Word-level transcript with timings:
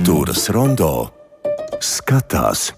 Kultūras 0.00 0.46
rondo 0.48 0.86
skatās. 1.84 2.70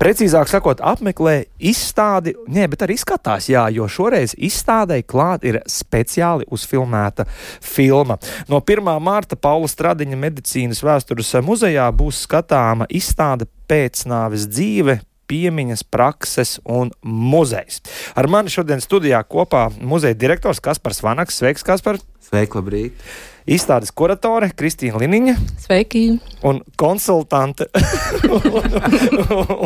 Precīzāk 0.00 0.48
sakot, 0.50 0.80
apmeklē 0.82 1.44
izstādi, 1.70 2.32
nē, 2.50 2.64
bet 2.72 2.82
arī 2.82 2.96
skatās, 2.98 3.46
jā, 3.52 3.68
jo 3.70 3.86
šoreiz 3.86 4.34
izstādē 4.34 4.96
klāt 5.06 5.46
ir 5.46 5.60
speciāli 5.70 6.48
uzfilmēta 6.50 7.28
filma. 7.62 8.16
No 8.50 8.58
1. 8.66 8.82
mārta 8.98 9.38
Paula 9.38 9.70
Stradiņa 9.70 10.18
medicīnas 10.18 10.82
vēstures 10.82 11.30
muzejā 11.46 11.86
būs 11.94 12.24
skatāma 12.26 12.90
izstāde 12.90 13.46
pēcnāves 13.70 14.50
dzīve 14.50 14.98
piemiņas, 15.30 15.84
prakses 15.92 16.58
un 16.66 16.90
muzejs. 17.06 17.80
Ar 18.18 18.28
mani 18.30 18.52
šodien 18.52 18.82
studijā 18.82 19.22
kopā 19.24 19.68
muzeja 19.80 20.18
direktors 20.18 20.62
Kaspars 20.62 21.02
Vanaks. 21.06 21.38
Sveiks, 21.40 21.66
Kaspar! 21.66 22.00
Sveiki, 22.30 22.58
labrīt! 22.58 23.04
Izstādes 23.50 23.90
kuratore 23.96 24.50
Kristīna 24.54 25.00
Liniņa. 25.00 25.34
Sveiki! 25.64 26.04
Un 26.46 26.60
konsultante 26.78 27.66
un, 28.36 28.78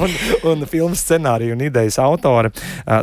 un, 0.05 0.17
un 0.53 0.67
filmu 0.71 0.97
scenāriju 0.97 1.57
un 1.57 1.65
idejas 1.67 1.99
autore 2.01 2.55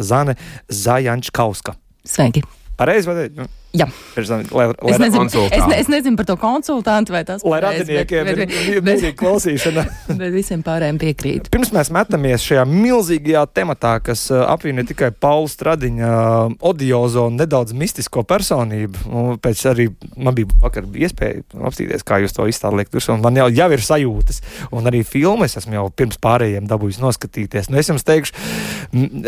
Zane 0.01 0.37
Zajančkauska. 0.71 1.75
Sveiki! 2.07 2.45
Pareizi, 2.79 3.11
vai 3.11 3.27
ne? 3.29 3.49
Jā. 3.71 3.85
Tam, 4.27 4.41
lai, 4.51 4.65
lai, 4.67 4.91
es, 4.91 4.97
nezinu, 4.99 5.43
es, 5.47 5.63
ne, 5.63 5.75
es 5.79 5.87
nezinu 5.87 6.17
par 6.19 6.27
to 6.27 6.35
konsultantu 6.39 7.13
vai 7.15 7.21
tas 7.23 7.43
lai 7.47 7.61
radiniekiem 7.63 8.25
bet, 8.27 8.39
bet, 8.41 8.55
ir 8.67 8.81
milzīga 8.83 9.15
klausīšana. 9.21 9.85
bet 10.19 10.33
visiem 10.35 10.59
pārējiem 10.65 10.99
piekrīt. 10.99 11.47
Pirms 11.53 11.71
mēs 11.71 11.91
metamies 11.95 12.43
šajā 12.43 12.65
milzīgajā 12.67 13.45
tematā, 13.55 13.93
kas 14.03 14.25
apvieno 14.27 14.83
tikai 14.87 15.13
Paulu 15.15 15.47
Stradiņa 15.51 16.09
odiozo 16.67 17.29
un 17.29 17.39
nedaudz 17.39 17.71
mistisko 17.77 18.25
personību, 18.27 19.05
un 19.07 19.39
pēc 19.39 19.63
arī 19.71 19.87
man 20.17 20.35
bija 20.35 20.51
vakar 20.65 20.91
iespēja 20.91 21.45
apstīties, 21.71 22.03
kā 22.03 22.19
jūs 22.25 22.35
to 22.35 22.49
izstādiet 22.51 22.91
virsū, 22.91 23.15
un 23.15 23.23
man 23.23 23.39
jau, 23.39 23.47
jau 23.55 23.69
ir 23.71 23.85
sajūtas, 23.87 24.43
un 24.75 24.91
arī 24.91 25.05
filmas 25.07 25.55
esmu 25.61 25.79
jau 25.79 25.87
pirms 25.95 26.19
pārējiem 26.19 26.67
dabūjis 26.67 26.99
noskatīties. 27.05 27.71
Nu, 27.71 27.79
es 27.79 27.87
jums 27.87 28.03
teikšu, 28.03 28.35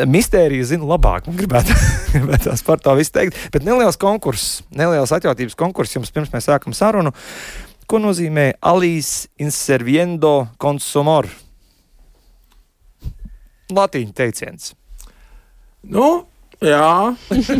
mistēriju 0.03 0.67
zinu 0.67 0.91
labāk, 0.91 1.31
gribētu, 1.31 1.79
gribētu 2.17 2.59
par 2.67 2.83
to 2.83 2.99
visu 2.99 3.15
teikt, 3.15 3.39
bet 3.55 3.63
neliels 3.63 3.95
konkurss 4.01 4.32
konkurss, 4.33 4.63
neliels 4.73 5.11
atjautības 5.13 5.55
konkurss 5.55 5.95
jums 5.95 6.11
pirms 6.11 6.31
mēs 6.33 6.47
sākam 6.49 6.73
sarunu. 6.73 7.11
Ko 7.85 7.99
nozīmē 7.99 8.55
Alīs 8.61 9.27
inserviendo 9.37 10.47
consumor? 10.57 11.27
Latīņu 13.69 14.13
teiciens. 14.13 14.73
Nu, 15.83 16.25
Jā. 16.63 17.13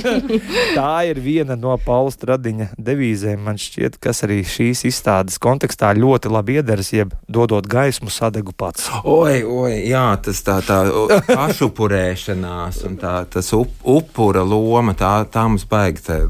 tā 0.78 0.92
ir 1.09 1.20
viena 1.23 1.58
no 1.59 1.76
Paula 1.84 2.12
Stradiņa 2.14 2.70
devīzēm. 2.80 3.42
Man 3.44 3.60
šķiet, 3.60 3.98
kas 4.04 4.23
arī 4.28 4.42
šīs 4.48 4.86
izstādes 4.90 5.40
kontekstā 5.44 5.92
ļoti 5.98 6.32
labi 6.32 6.58
iederas, 6.62 6.94
jeb 6.95 7.14
dodot 7.28 7.68
gaismu 7.70 8.14
sadegu 8.14 8.56
pats. 8.56 8.88
Oi, 9.04 9.44
oi, 9.44 9.73
jā, 9.90 10.06
tas 10.23 10.40
tā, 10.45 10.60
tā 10.66 10.80
pašupurēšanās 11.28 12.84
un 12.88 12.98
tā, 13.02 13.18
tas 13.34 13.54
up, 13.58 13.76
upura 13.84 14.45
loma, 14.48 14.95
tā, 14.98 15.16
tā 15.32 15.45
mums 15.50 15.67
baigta 15.70 16.23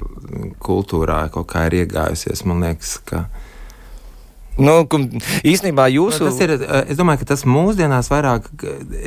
kultūrā 0.64 1.28
kaut 1.34 1.52
kā 1.54 1.68
ir 1.70 1.84
iegājusies. 1.84 2.46
Man 2.50 2.66
liekas, 2.66 2.98
ka. 3.06 3.28
Nu, 4.58 4.84
īstenībā 5.42 5.88
jūsu. 5.90 6.28
Tas 6.30 6.40
ir, 6.46 6.56
eh, 6.62 6.92
es 6.94 6.98
domāju, 6.98 7.24
ka 7.24 7.32
tas 7.34 7.46
mūsdienās 7.50 8.10
vairāk 8.12 8.50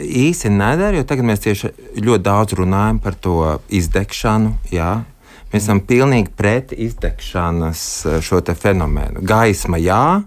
īsi 0.02 0.50
nedara, 0.50 0.96
jo 0.96 1.04
tagad 1.04 1.28
mēs 1.28 1.44
tieši 1.44 1.70
ļoti 2.02 2.22
daudz 2.22 2.56
runājam 2.58 2.98
par 3.02 3.14
to 3.14 3.60
izdegšanu. 3.70 4.56
Jā. 4.74 5.04
Mēs 5.52 5.62
esam 5.62 5.80
pilnīgi 5.80 6.34
pret 6.36 6.72
izdegšanas 6.72 8.06
eh, 8.06 8.20
šo 8.20 8.42
fenomenu. 8.54 9.22
Gaisma 9.22 9.78
jā, 9.78 10.24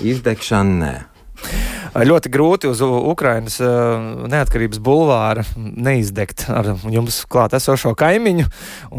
izdegšana 0.00 0.78
nē 0.82 1.71
ļoti 1.92 2.30
grūti 2.32 2.68
uz 2.70 2.80
Ukrainas 2.82 3.58
neatkarības 3.60 4.80
bulvāra 4.82 5.44
neizdegt 5.56 6.46
ar 6.52 6.72
jums 6.90 7.22
klāt 7.30 7.56
esošo 7.58 7.92
kaimiņu 7.98 8.46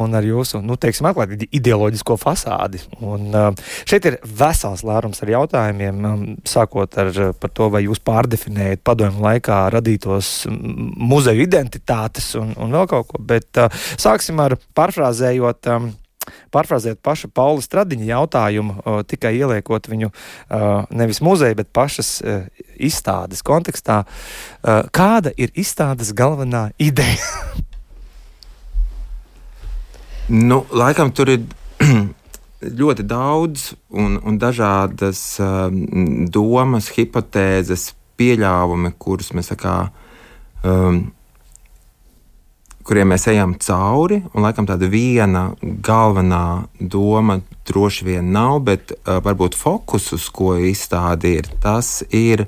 un 0.04 0.14
ar 0.18 0.28
jūsu, 0.28 0.62
nu, 0.66 0.78
teiksim, 0.78 1.08
atklāti 1.10 1.48
ideoloģisko 1.58 2.18
fasādi. 2.22 2.84
Un 3.02 3.34
šeit 3.90 4.10
ir 4.10 4.20
vesels 4.24 4.86
lērums 4.86 5.24
ar 5.26 5.34
jautājumiem, 5.34 6.38
sākot 6.48 7.00
ar 7.02 7.12
par 7.40 7.54
to, 7.56 7.72
vai 7.74 7.86
jūs 7.88 8.04
pārdefinējat 8.06 8.84
padomju 8.86 9.26
laikā 9.26 9.64
radītos 9.74 10.46
muzeju 10.50 11.48
identitātes 11.48 12.34
un, 12.40 12.54
un 12.62 12.78
vēl 12.78 12.90
kaut 12.92 13.10
ko, 13.10 13.22
bet 13.34 13.64
sāksim 13.98 14.42
ar 14.44 14.58
pārfrāzējot 14.78 15.74
Pārfrāzēt 16.54 17.02
pašu 17.04 17.30
Paula 17.34 17.64
Stradiņa 17.64 18.08
jautājumu, 18.10 18.78
tikai 19.10 19.34
ieliekot 19.40 19.90
viņu 19.92 20.12
nevis 20.94 21.22
muzeja, 21.26 21.58
bet 21.58 21.72
pašas 21.76 22.16
izstādes 22.78 23.44
kontekstā. 23.46 24.04
Kāda 24.64 25.34
ir 25.38 25.54
izstādes 25.60 26.14
galvenā 26.18 26.70
ideja? 26.82 27.22
nu, 30.50 30.64
laikam 30.72 31.12
tur 31.12 31.34
ir 31.34 31.44
ļoti 32.80 33.06
daudz 33.08 33.74
un, 33.92 34.18
un 34.24 34.38
dažādas 34.40 35.22
um, 35.44 36.28
domas, 36.32 36.90
hipotēzes, 36.96 37.92
pieļāvumi, 38.20 38.94
kurus 39.02 39.34
mēs 39.36 39.52
kā, 39.60 39.78
um, 40.64 41.06
kuriem 42.84 43.14
mēs 43.14 43.28
ejam 43.32 43.56
cauri. 43.64 44.20
Un, 44.34 44.44
laikam, 44.46 44.68
tāda 44.68 44.90
viena 44.92 45.48
galvenā 45.62 46.66
doma 46.80 47.40
droši 47.68 48.08
vien 48.08 48.32
nav, 48.36 48.60
bet 48.68 48.94
uh, 48.96 49.20
varbūt 49.24 49.58
fokus, 49.58 50.12
uz 50.16 50.28
ko 50.34 50.56
izstādi 50.60 51.38
ir, 51.40 51.50
tas 51.64 52.02
ir 52.12 52.46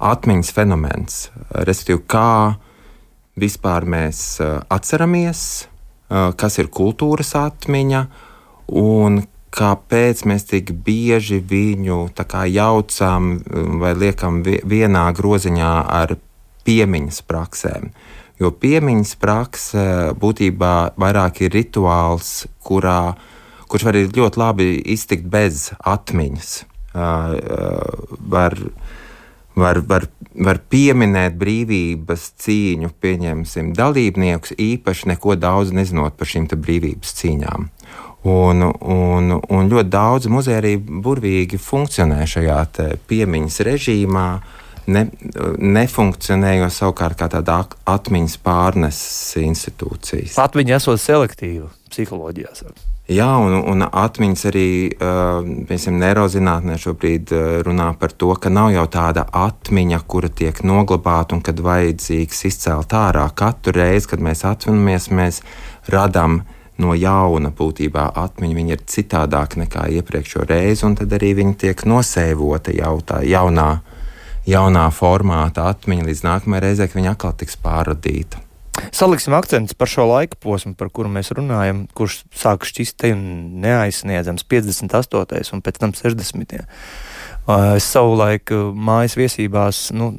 atmiņas 0.00 0.52
fenomens. 0.56 1.18
Respektīvi, 1.50 2.04
kā 2.10 2.54
vispār 3.40 3.88
mēs 3.88 4.22
uh, 4.44 4.60
atceramies, 4.72 5.42
uh, 5.64 6.30
kas 6.36 6.60
ir 6.60 6.72
kultūras 6.72 7.34
atmiņa 7.40 8.06
un 8.80 9.22
kāpēc 9.50 10.22
mēs 10.30 10.46
tik 10.46 10.70
bieži 10.86 11.40
viņu 11.42 12.12
jaucam 12.54 13.32
vai 13.80 13.96
liekam 13.98 14.44
vienā 14.44 15.08
groziņā 15.10 15.72
ar 15.90 16.14
piemiņas 16.68 17.22
praksēm. 17.26 17.90
Uh, 17.90 18.19
Jo 18.40 18.48
piemiņas 18.56 19.18
prakse 19.20 19.82
būtībā 20.16 20.74
vairāk 21.00 21.42
ir 21.44 21.52
rituāls, 21.52 22.46
kurā, 22.64 23.12
kurš 23.68 23.84
var 23.84 23.98
ļoti 24.00 24.40
labi 24.40 24.68
iztikt 24.94 25.26
bez 25.28 25.66
atmiņas. 25.76 26.52
Var, 26.94 28.62
var, 29.60 29.82
var, 29.90 30.06
var 30.48 30.60
pieminēt 30.72 31.36
brīvības 31.38 32.24
cīņu, 32.40 32.94
pieņemsim, 33.04 33.74
dalībniekus, 33.76 34.56
īpaši 34.56 35.12
neko 35.12 35.36
daudz 35.36 35.74
nezinot 35.76 36.16
par 36.16 36.32
šīm 36.32 36.48
brīvības 36.54 37.12
cīņām. 37.20 37.68
Un, 38.30 38.64
un, 38.64 39.36
un 39.36 39.68
ļoti 39.68 39.92
daudz 39.92 40.32
muzeja 40.32 40.62
arī 40.62 40.74
burvīgi 40.80 41.60
funkcionē 41.60 42.24
šajā 42.28 42.64
piemiņas 43.08 43.60
režīmā. 43.68 44.26
Uh, 44.40 44.56
ne, 44.90 45.06
nefunkcionējot 45.78 46.74
savukārt 46.74 47.18
kā 47.20 47.30
tāda 47.32 47.62
atmiņas 47.90 48.38
pārneses 48.44 49.40
institūcijas. 49.42 50.38
Atmiņa 50.42 50.78
esot 50.80 51.02
selektīva 51.02 51.70
psiholoģijā. 51.90 52.54
Jā, 53.10 53.26
un, 53.42 53.56
un 53.66 53.82
atmiņas 53.82 54.44
arī 54.46 54.68
piemēram, 54.94 55.96
neirozinātnē 55.98 56.76
šobrīd 56.78 57.32
runā 57.66 57.88
par 57.98 58.14
to, 58.14 58.30
ka 58.38 58.52
nav 58.54 58.70
jau 58.70 58.84
tāda 58.86 59.24
atmiņa, 59.34 59.98
kura 60.06 60.30
tiek 60.30 60.62
noglabāta 60.62 61.34
un 61.34 61.42
kad 61.42 61.58
vajadzīgs 61.58 62.44
izcelt 62.46 62.94
ārā. 62.94 63.26
Katru 63.34 63.74
reizi, 63.80 64.12
kad 64.12 64.22
mēs 64.22 64.44
atceramies, 64.46 65.10
mēs 65.10 65.42
radām 65.90 66.44
no 66.80 66.94
jauna 66.94 67.50
būtībā 67.50 68.12
atmiņa. 68.14 68.58
Viņa 68.60 68.76
ir 68.76 68.86
citādāka 68.94 69.58
nekā 69.64 69.88
iepriekšējo 69.98 70.46
reizi, 70.46 70.86
un 70.86 70.94
tad 71.00 71.18
arī 71.18 71.34
viņa 71.42 71.58
tiek 71.66 71.82
nosēvota 71.90 72.76
jau 72.78 72.94
tā 73.02 73.24
jaunā 73.26 73.72
jaunā 74.50 74.86
formāta 74.94 75.70
atmiņa 75.70 76.06
līdz 76.08 76.22
nākamajai 76.26 76.64
reizei, 76.66 76.88
kad 76.90 77.00
viņa 77.00 77.16
atkal 77.16 77.36
tiks 77.40 77.58
pārradīta. 77.60 78.42
Saliksim 78.94 79.34
akcentus 79.36 79.76
par 79.76 79.90
šo 79.90 80.06
laika 80.08 80.38
posmu, 80.40 80.72
par 80.78 80.88
kuru 80.94 81.10
mēs 81.12 81.32
runājam, 81.36 81.84
kurš 81.96 82.22
sāk 82.36 82.64
šķist 82.68 82.96
te 83.02 83.12
neaizsniedzams 83.14 84.46
58. 84.48 85.54
un 85.54 85.64
pēc 85.64 85.80
tam 85.82 85.92
60. 85.96 86.62
Es 87.76 87.86
savulaik 87.88 88.52
mājas 88.76 89.16
viesībās 89.18 89.88
nu, 89.96 90.10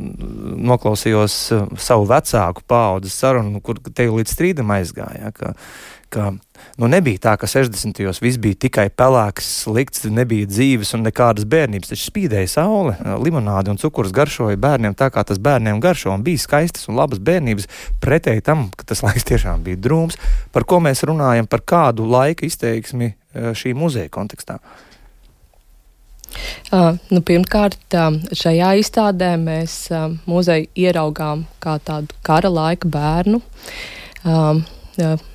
noklausījos 0.71 1.37
savu 1.79 2.07
vecāku 2.09 2.65
paudzes 2.67 3.15
sarunu, 3.23 3.61
kur 3.63 3.79
te 3.87 4.07
jau 4.07 4.17
līdz 4.19 4.35
strīdam 4.35 4.73
aizgāja. 4.75 5.31
Ka, 5.37 5.53
ka 6.11 6.31
nu, 6.81 6.89
nebija 6.89 7.21
tā, 7.27 7.35
ka 7.37 7.47
60. 7.49 7.93
gados 8.01 8.21
viss 8.23 8.39
bija 8.41 8.57
tikai 8.65 8.87
pelēks, 8.89 9.47
slikts, 9.63 10.03
nebija 10.09 10.49
dzīves 10.49 10.95
un 10.97 11.05
nekādas 11.05 11.45
bērnības. 11.49 11.93
Taču 11.93 12.09
spīdēja 12.09 12.49
saule, 12.55 12.97
limonāde 13.21 13.71
un 13.73 13.79
cukurs 13.81 14.13
garšoja 14.15 14.59
bērniem 14.61 14.97
tā, 14.97 15.11
kā 15.13 15.23
tas 15.27 15.39
bērniem 15.41 15.81
garšo, 15.83 16.11
un 16.15 16.25
bija 16.25 16.41
skaistas 16.41 16.89
un 16.89 16.97
labas 16.97 17.21
bērnības. 17.21 17.69
Pretēji 18.03 18.45
tam, 18.49 18.69
ka 18.75 18.87
tas 18.89 19.03
laiks 19.05 19.27
tiešām 19.29 19.63
bija 19.67 19.79
drūms, 19.81 20.17
par 20.55 20.65
ko 20.65 20.81
mēs 20.83 21.05
runājam, 21.07 21.49
par 21.49 21.61
kādu 21.61 22.09
laika 22.09 22.47
izteiksmi 22.49 23.13
šī 23.31 23.75
muzeja 23.77 24.11
kontekstā. 24.11 24.59
Uh, 26.71 26.95
nu, 27.11 27.19
pirmkārt, 27.27 27.81
uh, 27.99 28.15
šajā 28.31 28.69
izstādē 28.79 29.33
mēs 29.39 29.73
uh, 29.91 30.13
muzeju 30.29 30.69
ieraugām 30.79 31.43
kā 31.63 31.75
tādu 31.83 32.15
kara 32.23 32.47
laika 32.51 32.87
bērnu. 32.87 33.41
Uh, 34.23 34.61
uh, 35.03 35.25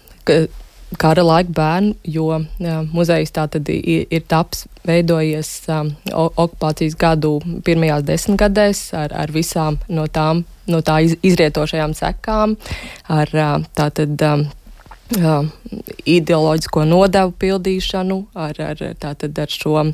kara 0.99 1.25
laika 1.27 1.53
bērnu, 1.53 1.94
jo 2.06 2.29
jā, 2.62 2.77
muzejs 2.94 3.35
tātad 3.35 3.69
ir, 3.73 4.06
ir 4.11 4.27
taps, 4.29 4.65
veidojies 4.87 5.50
um, 5.73 5.91
okupācijas 6.15 6.94
gadu 6.99 7.38
pirmajās 7.67 8.06
desmitgadēs 8.06 8.83
ar, 8.97 9.15
ar 9.25 9.33
visām 9.35 9.81
no 9.88 10.06
tām, 10.06 10.44
no 10.71 10.83
tā 10.87 11.00
iz, 11.06 11.17
izrietošajām 11.27 11.97
sekām, 11.99 12.56
ar 13.09 13.35
uh, 13.35 13.59
tātad. 13.77 14.15
Um, 14.23 14.47
Uh, 15.06 15.44
ideoloģisko 16.03 16.83
nodevu 16.83 17.31
pildīšanu, 17.39 18.17
ar, 18.43 18.56
ar, 18.59 18.81
tātad 18.99 19.37
ar 19.39 19.53
šo 19.55 19.77
um, 19.79 19.93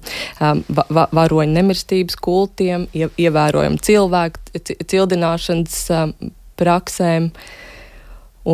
va, 0.73 1.05
varoņu 1.13 1.53
nemirstības 1.53 2.17
kultiem, 2.17 2.87
ie, 2.97 3.11
ievērojumu 3.21 3.77
cilvēku 3.85 4.63
cildināšanas 4.89 5.77
um, 5.93 6.15
praksēm. 6.57 7.29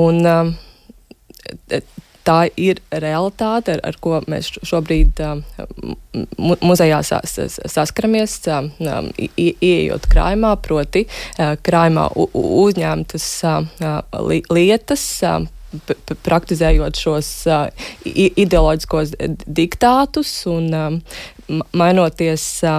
Un, 0.03 0.19
um, 0.27 0.51
tā 2.27 2.39
ir 2.61 2.81
realitāte, 2.91 3.77
ar, 3.77 3.83
ar 3.89 3.99
ko 4.03 4.21
mēs 4.31 4.51
šobrīd 4.67 5.21
um, 5.25 5.43
mu, 6.39 6.57
muzejā 6.65 7.03
sas, 7.07 7.37
saskaramies, 7.65 8.41
um, 8.53 8.71
ieejot 9.37 10.09
krājumā, 10.11 10.55
proti 10.65 11.07
uh, 11.09 11.55
krājumā 11.63 12.09
uzņemtas 12.17 13.31
uh, 13.49 14.03
li, 14.29 14.43
lietas. 14.53 15.07
Uh, 15.23 15.47
praktizējot 16.25 16.97
šos 16.97 17.29
uh, 17.45 17.67
ideoloģiskos 18.09 19.11
diktātus 19.45 20.31
un 20.49 20.71
um, 20.73 20.97
mainoties 21.77 22.47
uh, 22.65 22.79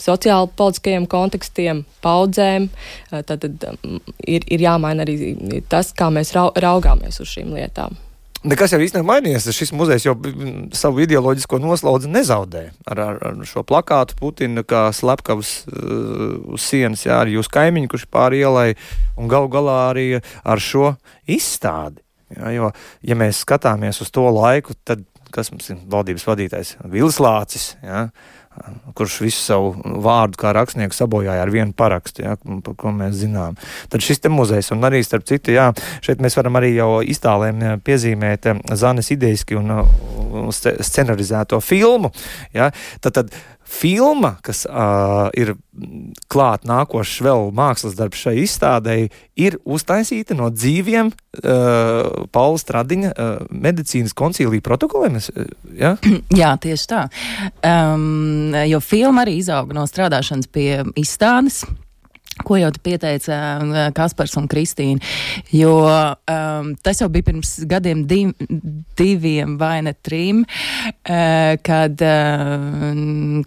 sociāli 0.00 0.50
politiskajiem 0.58 1.06
kontekstiem, 1.10 1.84
paudzēm, 2.04 2.68
tad, 3.10 3.44
tad 3.46 3.76
ir, 4.26 4.44
ir 4.44 4.64
jāmaina 4.66 5.06
arī 5.06 5.62
tas, 5.70 5.94
kā 5.96 6.10
mēs 6.12 6.34
raugāmies 6.34 7.22
uz 7.22 7.30
šīm 7.30 7.54
lietām. 7.56 7.96
Nekas 8.44 8.74
jau 8.74 8.80
īstenībā 8.84 9.08
mainījies. 9.08 9.46
Šis 9.56 9.72
muzejs 9.72 10.04
jau 10.04 10.12
savu 10.76 11.00
ideoloģisko 11.00 11.56
noslauci 11.62 12.10
nezaudē. 12.12 12.66
Ar, 12.92 13.00
ar, 13.00 13.20
ar 13.30 13.38
šo 13.48 13.62
plakātu 13.64 14.18
Putina 14.18 14.60
kā 14.68 14.86
slepkavas 14.92 15.54
uh, 15.64 16.52
uz 16.52 16.66
sienas, 16.66 17.06
jā, 17.06 17.22
arī 17.22 17.38
jūs 17.38 17.48
kaimiņi, 17.52 17.88
kurš 17.94 18.04
pāri 18.12 18.42
ielai, 18.44 18.68
un 19.16 19.32
galu 19.32 19.48
galā 19.52 19.78
arī 19.88 20.06
ar 20.20 20.60
šo 20.60 20.92
izstādi. 21.24 22.02
Jā, 22.34 22.52
jo, 22.52 22.70
ja 23.06 23.16
mēs 23.16 23.40
skatāmies 23.46 24.02
uz 24.04 24.12
to 24.12 24.26
laiku, 24.28 24.76
tad 24.84 25.06
kas 25.34 25.50
mums 25.50 25.70
ir 25.72 25.80
valdības 25.90 26.26
vadītājs? 26.28 26.76
Vils 26.92 27.18
Lācis. 27.22 27.72
Jā, 27.82 28.06
kurš 28.94 29.18
visu 29.24 29.40
savu 29.42 29.72
vārdu 30.04 30.38
kā 30.40 30.52
rakstnieku 30.54 30.94
sabojāja 30.94 31.42
ar 31.42 31.50
vienu 31.52 31.74
parakstu, 31.76 32.24
ja, 32.26 32.36
par 32.38 32.76
ko 32.78 32.92
mēs 32.94 33.16
zinām. 33.24 33.58
Tad 33.90 34.04
šis 34.04 34.22
te 34.22 34.30
muzejs, 34.32 34.70
un 34.74 34.86
arī 34.86 35.02
starp 35.04 35.26
citu, 35.28 35.54
jā, 35.56 35.70
šeit 36.04 36.22
mēs 36.24 36.38
varam 36.38 36.60
arī 36.60 36.74
jau 36.76 36.90
iztālēm 37.02 37.64
piezīmēt 37.84 38.50
Zanes 38.78 39.10
ideiski 39.14 39.58
un, 39.58 39.72
un 39.74 40.52
scenarizēto 40.54 41.60
filmu. 41.64 42.12
Ja. 42.54 42.70
Tad, 43.02 43.18
tad 43.18 43.34
filma, 43.74 44.36
kas 44.44 44.64
uh, 44.68 45.28
ir 45.36 45.54
klāt 46.30 46.66
nākošais 46.68 47.24
vēl 47.26 47.48
mākslas 47.56 47.96
darbs 47.98 48.22
šai 48.22 48.36
izstādēji, 48.44 49.10
ir 49.40 49.58
uztaisīta 49.64 50.36
no 50.38 50.50
dzīviem 50.54 51.10
uh, 51.10 52.26
Paula 52.34 52.60
Stradiņa 52.60 53.12
uh, 53.12 53.46
medicīnas 53.50 54.14
koncīlija 54.16 54.64
protokoliem. 54.64 55.18
Ja? 55.78 55.96
Jā, 56.42 56.54
tieši 56.62 56.90
tā. 56.90 57.06
Um, 57.66 58.54
jo 58.68 58.82
filma 58.84 59.24
arī 59.26 59.38
izauga 59.42 59.76
no 59.76 59.86
strādāšanas 59.90 60.50
pie 60.54 60.84
izstādes. 61.00 61.64
Ko 62.42 62.56
jau 62.58 62.70
pieteica 62.82 63.36
uh, 63.62 63.76
Kaspars 63.94 64.34
un 64.40 64.48
Kristīna? 64.50 64.98
Jo 65.54 65.74
um, 65.86 66.72
tas 66.82 66.98
jau 66.98 67.08
bija 67.12 67.28
pirms 67.28 67.52
gadiem, 67.70 68.02
div, 68.10 68.32
diviem 68.98 69.54
vai 69.60 69.78
ne 69.86 69.92
trim, 69.94 70.42
uh, 70.42 71.54
kad 71.62 72.02
uh, 72.02 72.88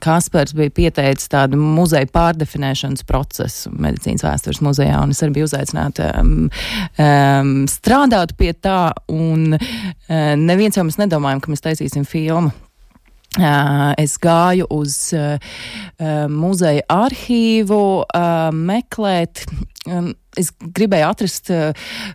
Kaspars 0.03 0.55
bija 0.57 0.71
pieteicis 0.79 1.31
tādu 1.33 1.59
muzeju 1.59 2.07
pārdefinēšanas 2.15 3.03
procesu 3.07 3.73
medicīnas 3.75 4.23
vēstures 4.23 4.63
muzejā, 4.63 5.01
un 5.03 5.11
es 5.15 5.23
arī 5.25 5.35
biju 5.39 5.49
uzaicināta 5.49 6.13
um, 6.21 6.47
um, 7.03 7.51
strādāt 7.71 8.37
pie 8.39 8.53
tā, 8.55 8.93
un 9.11 9.57
uh, 9.57 10.33
neviens 10.39 10.79
jau 10.79 10.87
mēs 10.87 11.01
nedomājam, 11.01 11.43
ka 11.43 11.51
mēs 11.51 11.67
taisīsim 11.67 12.07
filmu 12.07 12.55
Es 13.37 14.17
gāju 14.21 14.65
uz 14.73 14.95
muzeja 16.29 16.85
arhīvu 16.89 17.81
meklēt 18.57 19.45
es 20.39 20.51
gribēju 20.61 21.07
atrast 21.07 21.51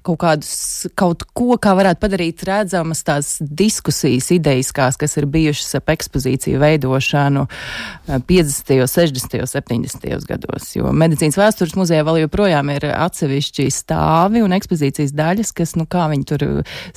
kaut 0.06 0.18
kādus, 0.22 0.52
kaut 0.98 1.24
ko, 1.36 1.56
kā 1.62 1.74
varētu 1.78 2.02
padarīt 2.02 2.44
redzamas 2.48 3.02
tās 3.06 3.34
diskusijas 3.42 4.30
idejiskās, 4.34 4.98
kas 5.00 5.16
ir 5.20 5.28
bijušas 5.32 5.78
ap 5.80 5.92
ekspozīciju 5.92 6.60
veidošanu 6.62 7.46
50., 8.08 8.86
60., 8.86 9.38
70. 9.52 10.26
gados. 10.28 10.70
Jo 10.76 10.92
medicīnas 10.96 11.38
vēstures 11.40 11.76
muzejā 11.78 12.06
vēl 12.06 12.22
joprojām 12.24 12.72
ir 12.74 12.88
atsevišķi 12.92 13.68
stāvi 13.72 14.44
un 14.44 14.56
ekspozīcijas 14.56 15.14
daļas, 15.16 15.52
kas, 15.56 15.76
nu, 15.78 15.86
kā 15.90 16.08
viņi 16.12 16.28
tur 16.32 16.46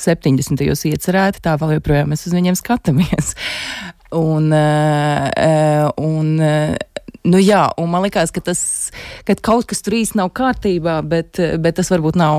70. 0.02 0.66
iecerēti, 0.92 1.44
tā 1.44 1.58
vēl 1.62 1.78
joprojām 1.80 2.14
mēs 2.14 2.28
uz 2.30 2.36
viņiem 2.38 2.58
skatāmies. 2.60 3.36
Un, 4.16 4.52
uh, 4.54 5.90
un 6.00 6.28
Nu 7.26 7.40
jā, 7.42 7.64
un 7.82 7.90
man 7.90 8.04
liekas, 8.06 8.30
ka, 8.34 8.44
tas, 8.46 8.60
ka 9.26 9.34
kaut 9.42 9.66
kas 9.70 9.82
tur 9.86 9.96
īsti 9.98 10.20
nav 10.20 10.30
kārtībā, 10.38 11.00
bet, 11.10 11.40
bet 11.62 11.80
tas 11.80 11.90
varbūt 11.94 12.20
nav, 12.22 12.38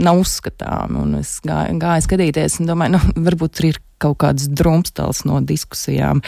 nav 0.00 0.22
uzskatām. 0.22 0.96
Un 1.02 1.18
es 1.20 1.36
gāju, 1.44 1.76
gāju 1.82 2.06
skatīties 2.06 2.60
un 2.62 2.70
domāju, 2.70 2.96
nu, 2.96 3.02
varbūt 3.28 3.58
tur 3.58 3.68
ir 3.72 3.80
kaut 4.02 4.18
kāds 4.24 4.48
drumstals 4.50 5.22
no 5.28 5.42
diskusijām 5.44 6.24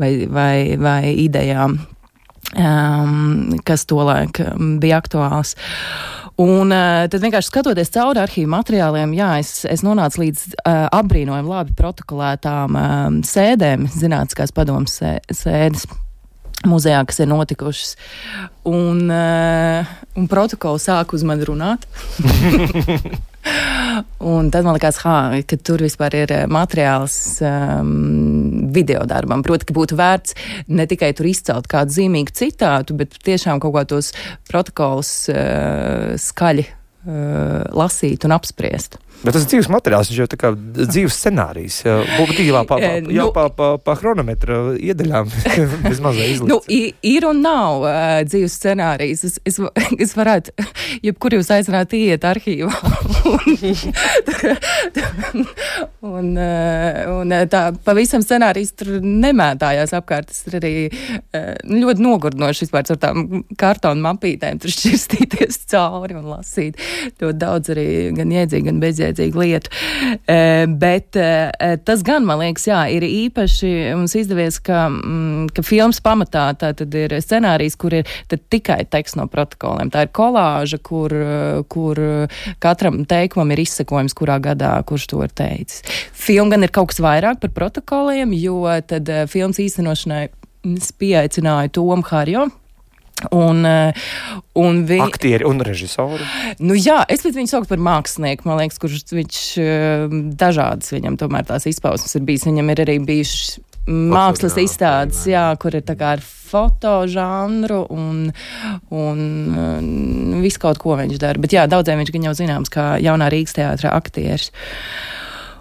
vai, 0.00 0.26
vai, 0.28 0.74
vai 0.80 1.14
idejām, 1.22 1.78
um, 2.58 3.56
kas 3.64 3.86
tolaik 3.88 4.42
bija 4.82 5.00
aktuāls. 5.00 5.54
Un 6.42 6.74
uh, 6.74 7.04
tad 7.06 7.22
vienkārši 7.22 7.52
skatoties 7.52 7.94
cauri 7.94 8.18
arhīvu 8.24 8.50
materiāliem, 8.50 9.14
jā, 9.14 9.36
es, 9.44 9.60
es 9.70 9.86
nonācu 9.86 10.24
līdz 10.24 10.48
uh, 10.50 10.86
apbrīnojami 10.98 11.52
labi 11.54 11.76
protokolētām 11.78 12.80
uh, 12.80 13.04
sēdēm, 13.30 13.86
zinātniskās 13.94 14.50
padomas 14.56 14.98
sēdes 14.98 15.86
muzejā, 16.68 17.02
kas 17.08 17.20
ir 17.22 17.30
notikušas. 17.30 17.94
Un, 18.68 19.04
uh, 19.12 19.94
un 20.16 20.28
protokols 20.30 20.88
sāk 20.88 21.14
uz 21.16 21.24
mani 21.26 21.46
runāt. 21.48 21.86
Un 24.24 24.48
tad 24.50 24.64
man 24.64 24.76
liekas, 24.76 24.98
ha, 25.04 25.16
ka 25.46 25.56
tur 25.60 25.82
vispār 25.84 26.16
ir 26.16 26.32
eh, 26.32 26.44
materiāls 26.50 27.16
um, 27.44 28.70
video 28.74 29.04
darbam. 29.08 29.44
Proti, 29.44 29.68
ka 29.68 29.76
būtu 29.76 29.98
vērts 29.98 30.36
ne 30.72 30.86
tikai 30.88 31.12
tur 31.16 31.28
izcelt 31.28 31.68
kādu 31.70 31.94
zīmīgu 31.94 32.34
citātu, 32.34 32.96
bet 32.98 33.14
tiešām 33.26 33.60
kaut 33.62 33.76
kā 33.76 33.84
tos 33.92 34.12
protokols 34.48 35.12
uh, 35.32 36.14
skaļi 36.20 36.66
uh, 36.66 37.68
lasīt 37.76 38.24
un 38.24 38.36
apspriest. 38.38 38.98
Bet 39.24 39.32
tas 39.32 39.46
ir 39.46 39.48
dzīves 39.54 39.70
materiāls, 39.72 40.10
viņš 40.10 40.18
jau 40.20 40.26
tā 40.28 40.36
kā 40.36 40.50
dzīves 40.54 41.16
scenārijs. 41.16 41.78
Būtībā 42.18 42.60
pa, 42.68 42.76
pa, 42.76 42.90
nu, 43.00 43.12
jau 43.14 43.30
pa, 43.32 43.46
pa, 43.56 43.70
pa 43.80 43.94
chronometra 43.96 44.74
iedaļām 44.76 45.30
vismaz 45.88 46.18
izlīdz. 46.20 46.50
Nu, 46.50 46.58
ir 46.68 47.24
un 47.30 47.40
nav 47.44 47.86
uh, 47.86 48.18
dzīves 48.28 48.58
scenārijs. 48.60 49.24
Es, 49.24 49.38
es, 49.48 49.56
es 50.04 50.12
varētu, 50.18 50.52
jebkur 51.08 51.38
jūs 51.38 51.48
aizrāt 51.56 51.96
iet 51.96 52.26
arhīvā. 52.28 52.68
un, 56.04 56.28
uh, 56.36 57.00
un 57.14 57.34
tā 57.48 57.62
pavisam 57.88 58.24
scenārijs 58.24 58.74
tur 58.76 59.00
nemētājās 59.00 59.96
apkārt. 59.96 60.28
Tas 60.34 60.44
ir 60.50 60.58
arī 60.60 60.74
ļoti 61.32 62.04
nogurdinoši 62.04 62.66
vispār 62.66 62.92
ar 62.92 63.00
tām 63.00 63.24
kartonu 63.60 64.04
mapītēm. 64.04 64.60
Tur 64.60 64.76
šķirstīties 64.76 65.62
cauri 65.72 66.20
un 66.20 66.28
lasīt. 66.34 66.76
Ļoti 67.24 67.40
daudz 67.40 67.72
arī 67.72 67.88
gan 68.20 68.36
iedzīgi, 68.36 68.68
gan 68.68 68.84
bezjēdzīgi 68.84 69.13
vajadzīga 69.14 69.40
lieta. 69.40 69.70
E, 70.26 70.66
bet 70.80 71.16
e, 71.16 71.76
tas 71.84 72.02
gan, 72.06 72.24
man 72.26 72.40
liekas, 72.42 72.66
jā, 72.68 72.80
ir 72.92 73.06
īpaši 73.06 73.70
mums 73.96 74.14
izdevies, 74.18 74.60
ka, 74.64 74.86
mm, 74.90 75.50
ka 75.54 75.64
filmas 75.66 76.00
pamatā 76.04 76.46
tā 76.58 76.72
tad 76.76 76.94
ir 76.94 77.16
scenārijs, 77.20 77.78
kur 77.80 77.94
ir 78.00 78.08
tikai 78.28 78.82
teksts 78.90 79.18
no 79.18 79.26
protokoliem. 79.30 79.92
Tā 79.94 80.06
ir 80.06 80.12
kolāža, 80.14 80.80
kur, 80.84 81.14
kur 81.68 82.00
katram 82.62 83.04
teikumam 83.08 83.54
ir 83.54 83.64
izsekojums, 83.64 84.16
kurā 84.16 84.38
gadā 84.42 84.76
kurš 84.86 85.08
to 85.12 85.22
ir 85.24 85.32
teicis. 85.34 85.84
Filma 86.12 86.54
gan 86.54 86.66
ir 86.66 86.74
kaut 86.74 86.92
kas 86.92 87.02
vairāk 87.02 87.40
par 87.42 87.54
protokoliem, 87.54 88.34
jo 88.36 88.64
tad 88.86 89.08
filmas 89.32 89.60
īstenošanai 89.62 90.28
pieaicināja 90.98 91.72
Tomu 91.74 92.04
Harjo, 92.08 92.48
Un, 93.30 93.64
eh, 93.64 94.06
un 94.58 94.82
vi... 94.88 94.98
Aktieri 95.00 95.46
un 95.46 95.62
režisori. 95.64 96.24
Nu, 96.58 96.74
jā, 96.74 96.98
es 97.08 97.22
viņu 97.24 97.46
saucu 97.50 97.70
par 97.70 97.82
mākslinieku, 97.82 98.48
man 98.48 98.58
liekas, 98.60 98.80
kurš 98.82 99.04
viņš 99.14 99.38
eh, 99.62 100.16
dažādas 100.40 100.92
viņam 100.94 101.18
tomēr 101.20 101.46
tās 101.48 101.68
izpausmes 101.70 102.18
ir 102.18 102.26
bijis. 102.26 102.48
Viņam 102.50 102.74
ir 102.74 102.84
arī 102.84 102.98
bijušas 103.06 103.56
mākslas 103.84 104.56
izstādes, 104.62 105.24
jā, 105.28 105.44
kur 105.60 105.76
ir 105.76 105.84
tā 105.84 105.96
kā 106.00 106.14
ar 106.16 106.22
fotožanru 106.24 107.82
un, 107.92 108.30
un, 108.94 109.18
un 109.58 110.38
visu 110.44 110.62
kaut 110.62 110.80
ko 110.82 110.96
viņš 110.98 111.20
dara. 111.20 111.40
Bet 111.40 111.56
jā, 111.56 111.66
daudziem 111.70 112.00
viņš 112.00 112.14
gan 112.14 112.30
jau 112.30 112.38
zināms 112.38 112.72
kā 112.72 112.94
jaunā 113.04 113.28
Rīgas 113.32 113.56
teātra 113.58 113.92
aktieris. 113.98 114.50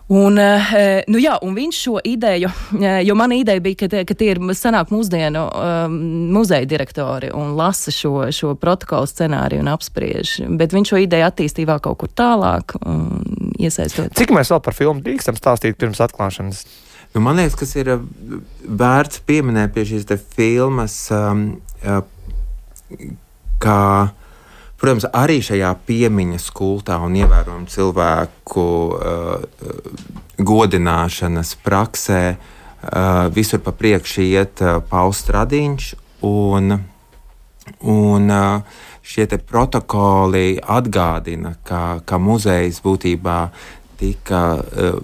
Un, 0.07 0.37
eh, 0.37 1.03
nu 1.07 1.19
jā, 1.21 1.37
un 1.41 1.53
viņš 1.55 1.77
šo 1.85 1.99
ideju, 2.03 2.49
eh, 2.81 2.99
jo 3.07 3.15
mana 3.15 3.37
ideja 3.39 3.61
bija, 3.63 3.75
ka, 3.79 4.01
ka 4.03 4.15
tie 4.19 4.33
ir 4.33 4.41
senāk 4.51 4.91
mūsdienu 4.91 5.43
um, 5.47 5.95
muzeja 6.35 6.67
direktori 6.67 7.29
un 7.31 7.55
lasa 7.55 7.91
šo, 7.91 8.27
šo 8.35 8.51
protokolu 8.59 9.07
scenāriju 9.07 9.63
un 9.63 9.71
apspriež. 9.71 10.35
Bet 10.59 10.75
viņš 10.75 10.91
šo 10.91 10.99
ideju 11.05 11.27
attīstīja 11.29 11.71
vēl 11.71 11.79
kaut 11.87 12.01
kur 12.03 12.11
tālāk, 12.11 12.75
um, 12.83 13.23
iesaistot. 13.55 14.11
Cik 14.19 14.35
mēs 14.35 14.51
vēl 14.51 14.59
par 14.65 14.75
filmu 14.75 14.99
drīkstam 15.05 15.39
stāstīt 15.39 15.79
pirms 15.79 16.03
atklāšanas? 16.03 16.65
Nu, 17.15 17.21
man 17.23 17.39
liekas, 17.39 17.55
kas 17.55 17.71
ir 17.79 17.93
vērts 18.67 19.23
pieminēt 19.23 19.71
pie 19.71 19.85
šīs 19.87 20.09
filmas, 20.35 20.97
um, 21.15 21.61
kā 23.63 23.79
Protams, 24.83 25.05
arī 25.15 25.37
šajā 25.39 25.69
piemiņas 25.87 26.49
kultā 26.51 26.97
un 27.05 27.13
ievērojam 27.15 27.61
cilvēku 27.71 28.63
uh, 28.91 29.45
godināšanas 30.43 31.53
praksē 31.63 32.23
uh, 32.33 33.29
visur 33.31 33.61
pa 33.63 33.71
priekšu 33.71 34.25
iet 34.27 34.59
uh, 34.59 34.81
Pauls 34.89 35.23
Stradiņš 35.23 35.87
un, 36.27 36.75
un 37.95 38.35
uh, 38.35 38.83
šie 39.07 39.29
protokoli 39.39 40.59
atgādina, 40.59 41.55
ka, 41.63 42.03
ka 42.03 42.19
muzejs 42.19 42.83
būtībā 42.83 43.39
tika 44.03 44.43
uh, 44.59 44.99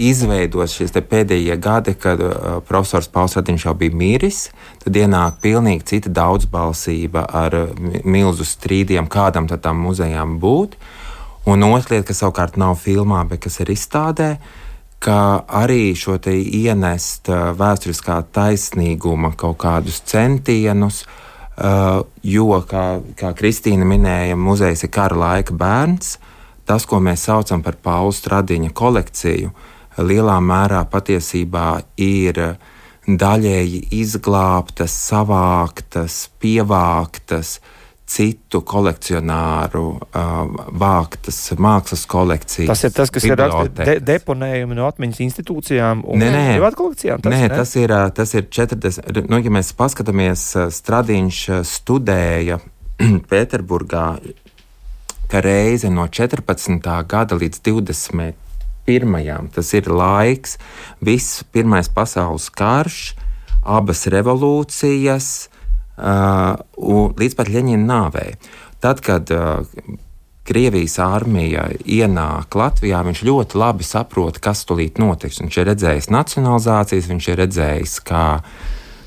izveidos 0.00 0.72
šie 0.72 0.88
pēdējie 0.88 1.56
gadi, 1.60 1.94
kad 1.98 2.20
uh, 2.24 2.60
profesors 2.68 3.08
Pauls 3.12 3.36
Radiņš 3.36 3.66
jau 3.66 3.74
bija 3.76 3.94
miris, 3.96 4.46
tad 4.82 4.96
ienāk 4.96 5.42
pilnīgi 5.44 5.84
cita 5.92 6.12
daudzbalsība 6.16 7.26
ar 7.28 7.56
milzu 8.04 8.46
strīdiem, 8.48 9.10
kādam 9.12 9.50
tam 9.52 9.84
muzejām 9.84 10.38
būt. 10.40 10.78
Un 11.50 11.66
otra 11.66 11.96
lieta, 11.96 12.08
kas 12.08 12.22
savukārt 12.22 12.56
nav 12.56 12.78
filmā, 12.80 13.24
bet 13.28 13.42
kas 13.44 13.60
ir 13.60 13.72
izstādē, 13.74 14.36
ka 15.02 15.42
arī 15.60 15.92
šo 15.98 16.16
te 16.22 16.32
ienest 16.38 17.28
vēsturiskā 17.28 18.20
taisnīguma 18.32 19.34
kaut 19.36 19.58
kādus 19.64 20.00
centienus, 20.06 21.02
uh, 21.04 22.00
jo, 22.22 22.50
kā, 22.70 22.86
kā 23.18 23.34
Kristīna 23.36 23.84
minēja, 23.84 24.38
muzejs 24.38 24.86
ir 24.86 24.94
kara 24.94 25.18
laika 25.18 25.58
bērns, 25.58 26.14
uh, 26.16 26.31
tas, 26.72 26.88
ko 26.88 27.02
mēs 27.04 27.26
saucam 27.28 27.60
par 27.64 27.76
Paula 27.84 28.14
Stradiņa 28.16 28.72
kolekciju, 28.72 29.52
lielā 30.00 30.38
mērā 30.40 30.86
patiesībā 30.88 31.66
ir 32.00 32.40
daļēji 33.04 33.82
izglābtas, 33.98 34.94
savāktas, 35.10 36.24
pievāktas, 36.40 37.58
citu 38.12 38.60
kolekcionāru 38.68 39.82
uh, 39.96 40.32
vāktas 40.80 41.38
mākslas 41.60 42.02
kolekcijas. 42.08 42.68
Tas 42.68 42.84
ir 42.84 42.92
tas, 42.96 43.12
kas 43.12 43.24
ir 43.24 43.40
de 43.76 43.96
deponējumi 44.04 44.76
no 44.76 44.88
atmiņas 44.88 45.20
institūcijām 45.26 46.04
un 46.08 46.24
privātu 46.24 46.80
kolekcijām. 46.82 47.24
Tas, 47.24 47.36
nē, 47.36 47.42
ne? 47.46 47.56
tas 47.56 47.74
ir, 47.80 47.94
tas 48.16 48.34
ir 48.36 48.48
40. 48.48 49.28
Nu, 49.32 49.40
ja 49.40 49.52
mēs 49.54 49.72
paskatāmies, 49.76 50.44
Stradiņš 50.76 51.42
studēja 51.68 52.60
Pēterburgā 53.30 54.06
ka 55.32 55.40
reize 55.40 55.88
no 55.88 56.04
14. 56.12 56.76
gada 57.08 57.36
līdz 57.40 57.62
20. 57.64 58.36
Pirmajām, 58.84 59.46
tas 59.54 59.70
ir 59.78 59.86
laiks, 59.88 60.58
viss 61.00 61.44
pirmais 61.54 61.88
pasaules 61.88 62.50
karš, 62.52 63.14
abas 63.62 64.04
revolūcijas, 64.12 65.28
uh, 65.96 66.58
līdz 67.22 67.38
pat 67.38 67.48
Ļeņina 67.54 67.86
nāvei. 67.86 68.34
Tad, 68.82 69.00
kad 69.06 69.30
uh, 69.32 69.62
Krievijas 70.44 70.98
armija 70.98 71.68
ienāk 71.86 72.58
Latvijā, 72.58 73.00
viņš 73.06 73.24
ļoti 73.24 73.60
labi 73.62 73.86
saprot, 73.86 74.42
kas 74.42 74.66
tulīt 74.68 75.00
notiks. 75.00 75.40
Viņš 75.40 75.60
ir 75.62 75.68
redzējis 75.70 76.10
nacionalizācijas, 76.12 77.08
viņš 77.08 77.28
ir 77.30 77.42
redzējis, 77.44 77.98
kā, 78.04 78.26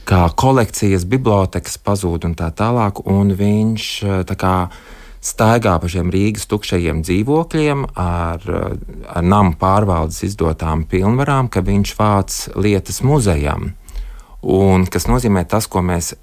kā 0.08 0.26
kolekcijas, 0.42 1.06
bibliotekas 1.12 1.78
pazūd 1.84 2.32
un 2.32 2.38
tā 2.40 2.50
tālāk. 2.56 3.04
Un 3.04 3.36
viņš 3.36 3.90
tā 4.32 4.40
kā 4.40 4.56
staigā 5.26 5.78
pa 5.82 5.90
šiem 5.90 6.12
Rīgas 6.14 6.46
tukšajiem 6.52 7.02
dzīvokļiem 7.06 7.88
ar, 7.98 8.46
ar 9.10 9.26
namu 9.26 9.56
pārvaldes 9.60 10.22
izdotām 10.28 10.86
pilnvarām, 10.90 11.50
ka 11.50 11.66
viņš 11.66 11.96
vāc 11.98 12.38
lietas 12.56 13.02
muzejam. 13.06 13.74
Un 14.46 14.86
kas 14.92 15.10
nozīmē 15.10 15.46
tas, 15.50 15.66
ko 15.66 15.82
mēs 15.82 16.14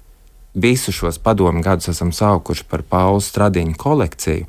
visu 0.53 0.93
šos 0.93 1.17
padomu 1.19 1.63
gadus 1.65 1.89
esam 1.91 2.11
saukuši 2.13 2.67
par 2.69 2.83
Paulu 2.87 3.21
Stradiņu 3.21 3.75
kolekciju, 3.79 4.45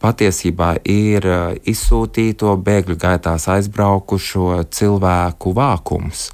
patiesībā 0.00 0.76
ir 0.88 1.26
izsūtīto 1.68 2.54
bēgļu 2.64 2.96
gaitās 3.02 3.48
aizbraukušo 3.50 4.62
cilvēku 4.70 5.52
vākums, 5.58 6.28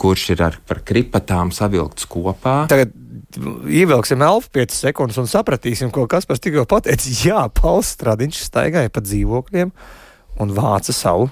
kurš 0.00 0.30
ir 0.36 0.44
ar 0.46 0.58
kripatām 0.86 1.50
savilkts 1.52 2.06
kopā. 2.08 2.62
Tagad 2.70 2.94
ievilksim 3.38 4.22
elfu 4.26 4.50
5 4.56 4.78
sekundes 4.86 5.18
un 5.20 5.28
sapratīsim, 5.30 5.92
ko 5.94 6.06
Kaspars 6.10 6.42
tikko 6.42 6.66
pateica. 6.70 7.12
Jā, 7.24 7.44
Pauls 7.54 7.94
Stradiņš 7.96 8.40
staigāja 8.48 8.92
pa 8.92 9.04
dzīvokļiem 9.04 9.74
un 10.40 10.56
vāca 10.56 10.94
savu 10.96 11.30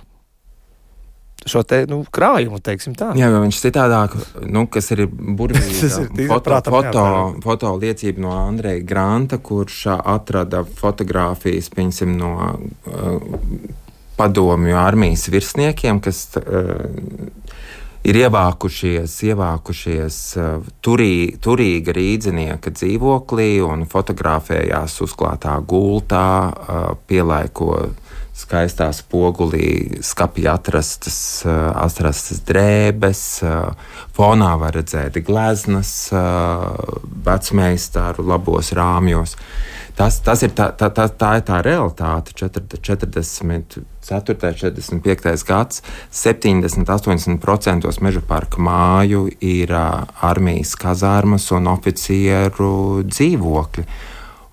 šo 1.48 1.62
te, 1.66 1.82
nu, 1.88 2.00
krājumu, 2.12 2.58
teiksim 2.64 2.94
tā. 2.98 3.12
Jā, 3.18 3.28
jau 3.32 3.42
viņš 3.44 3.60
citādāk, 3.62 4.14
nu, 4.50 4.66
kas 4.72 4.90
ir 4.94 5.04
burvīgi 5.08 5.90
foto, 6.30 6.40
prātam, 6.44 6.74
foto, 6.74 7.04
foto 7.44 7.74
liecība 7.80 8.24
no 8.24 8.34
Andreja 8.36 8.82
Granta, 8.86 9.38
kurš 9.42 9.84
atrada 9.96 10.64
fotogrāfijas, 10.80 11.70
piemēram, 11.74 12.16
no 12.18 12.32
uh, 12.50 13.76
padomju 14.18 14.78
armijas 14.78 15.28
virsniekiem, 15.32 16.02
kas 16.04 16.24
uh, 16.42 16.82
ir 18.06 18.20
ievākušies, 18.22 19.14
ievākušies 19.30 20.18
uh, 20.38 20.66
turī, 20.84 21.38
turīga 21.42 21.94
rīznieka 21.96 22.72
dzīvoklī 22.74 23.58
un 23.66 23.86
fotografējās 23.90 25.00
uzklātā 25.06 25.58
gultā, 25.66 26.28
uh, 26.48 26.92
pielaiko 27.08 27.88
skaistā 28.38 28.88
spogulī, 28.94 29.98
skapja 30.04 30.54
atrastas, 30.58 31.42
atrastas 31.46 32.42
drēbes, 32.46 33.22
fonā 34.14 34.52
var 34.60 34.76
redzēt 34.78 35.18
gleznas, 35.26 36.12
vecmeistaru 37.26 38.26
labos 38.28 38.72
rāmjos. 38.78 39.34
Tas, 39.98 40.20
tas 40.22 40.44
ir 40.46 40.52
tā, 40.54 40.68
tā, 40.78 40.92
tā, 40.94 41.08
tā 41.10 41.32
ir 41.40 41.42
tā 41.48 41.58
realitāte 41.66 42.30
40. 42.38 43.80
4. 44.08 44.36
45. 44.38 45.42
gads 45.44 45.82
70-80% 46.14 47.98
meža 48.06 48.22
parka 48.24 48.62
māju 48.62 49.26
ir 49.42 49.74
armijas 49.74 50.76
kazārmas 50.78 51.50
un 51.52 51.66
oficieru 51.74 53.02
dzīvokļi. 53.10 53.84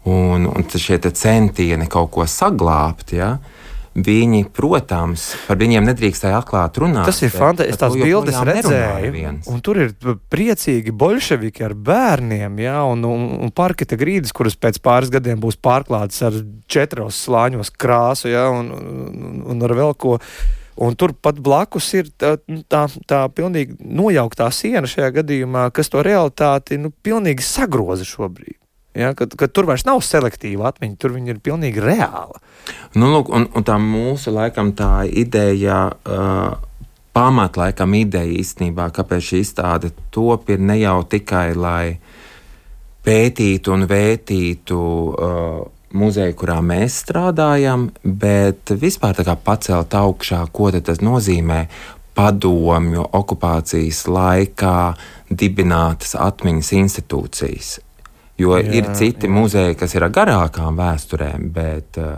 Un, 0.09 0.49
un 0.49 0.65
šie 0.69 0.97
centieni 1.13 1.87
kaut 1.89 2.11
ko 2.13 2.25
saglabāt, 2.29 3.13
ja, 3.15 3.31
uh, 3.37 3.54
Viņi, 3.95 4.41
protams, 4.51 5.21
par 5.47 5.55
viņiem 5.55 5.85
nedrīkstēja 5.87 6.41
atklāt 6.41 6.75
runāt. 6.83 7.07
Tas 7.07 7.21
ir 7.23 7.31
fantastiski. 7.31 7.79
Tās 7.79 7.93
bildes 7.95 8.39
redzēju. 8.43 9.29
Un 9.53 9.61
tur 9.63 9.79
ir 9.85 9.93
priecīgi 10.33 10.91
bolševiki 10.91 11.63
ar 11.63 11.77
bērniem, 11.79 12.59
ja, 12.59 12.81
un, 12.91 13.05
un, 13.07 13.23
un 13.47 13.53
parketa 13.55 13.95
grīdas, 13.99 14.35
kuras 14.35 14.59
pēc 14.59 14.81
pāris 14.83 15.13
gadiem 15.13 15.39
būs 15.39 15.55
pārklātas 15.63 16.25
ar 16.27 16.35
četros 16.67 17.21
slāņos 17.23 17.71
krāsu, 17.79 18.33
ja, 18.33 18.49
un, 18.51 18.73
un, 18.75 19.39
un 19.55 19.63
ar 19.63 19.75
vēl 19.79 19.95
ko. 19.95 20.19
Un 20.75 20.97
turpat 20.99 21.39
blakus 21.39 21.87
ir 21.95 22.09
tā, 22.19 22.33
tā, 22.67 22.81
tā 23.07 23.21
pilnīgi 23.31 23.77
nojauktā 23.79 24.49
siena 24.51 24.91
šajā 24.91 25.13
gadījumā, 25.21 25.69
kas 25.71 25.87
to 25.87 26.03
realitāti 26.03 26.75
nu, 26.83 26.91
pilnīgi 26.91 27.47
sagroza 27.47 28.03
šobrīd. 28.03 28.59
Ja, 28.95 29.11
kad, 29.17 29.33
kad 29.35 29.51
tur 29.51 29.67
vairs 29.67 29.83
nav 29.87 29.99
selektīva 30.05 30.69
atmiņa, 30.71 30.95
tur 30.99 31.15
viņa 31.15 31.33
ir 31.33 31.41
pilnīgi 31.43 31.83
reāla. 31.83 32.39
Nu, 32.95 33.09
lūk, 33.11 33.31
un, 33.35 33.49
un 33.51 33.65
tā 33.67 33.75
mūsu 33.81 34.31
laikam 34.35 34.71
tā 34.77 35.03
ideja. 35.09 35.89
Uh, 36.05 36.71
Pamatlaikam 37.15 37.93
ideja 37.95 38.27
īstenībā, 38.41 38.89
kāpēc 38.91 39.23
šī 39.23 39.37
izstāde 39.39 39.93
top, 40.11 40.49
ir 40.51 40.59
ne 40.59 40.75
jau 40.81 40.97
tikai 41.07 41.53
lai 41.55 41.93
pētītu 43.07 43.71
un 43.71 43.85
vērtītu 43.87 44.79
uh, 44.81 45.61
muzeju, 45.95 46.35
kurā 46.41 46.57
mēs 46.59 46.99
strādājam, 47.05 47.87
bet 48.03 48.75
vispār 48.81 49.23
pacelt 49.45 49.95
augšā, 49.95 50.41
ko 50.51 50.71
tas 50.75 50.99
nozīmē 50.99 51.61
padomju 52.15 53.07
okupācijas 53.15 54.05
laikā 54.07 54.77
dibinātas 55.31 56.15
atmiņas 56.19 56.71
institūcijas. 56.81 57.75
Jo 58.37 58.57
jā, 58.59 58.65
ir 58.75 58.89
citi 58.99 59.29
jā. 59.29 59.31
muzeji, 59.31 59.77
kas 59.79 59.93
ir 59.95 60.03
ar 60.03 60.11
garākām 60.11 60.75
vēsturēm, 60.75 61.45
bet 61.55 61.99
uh, 62.01 62.17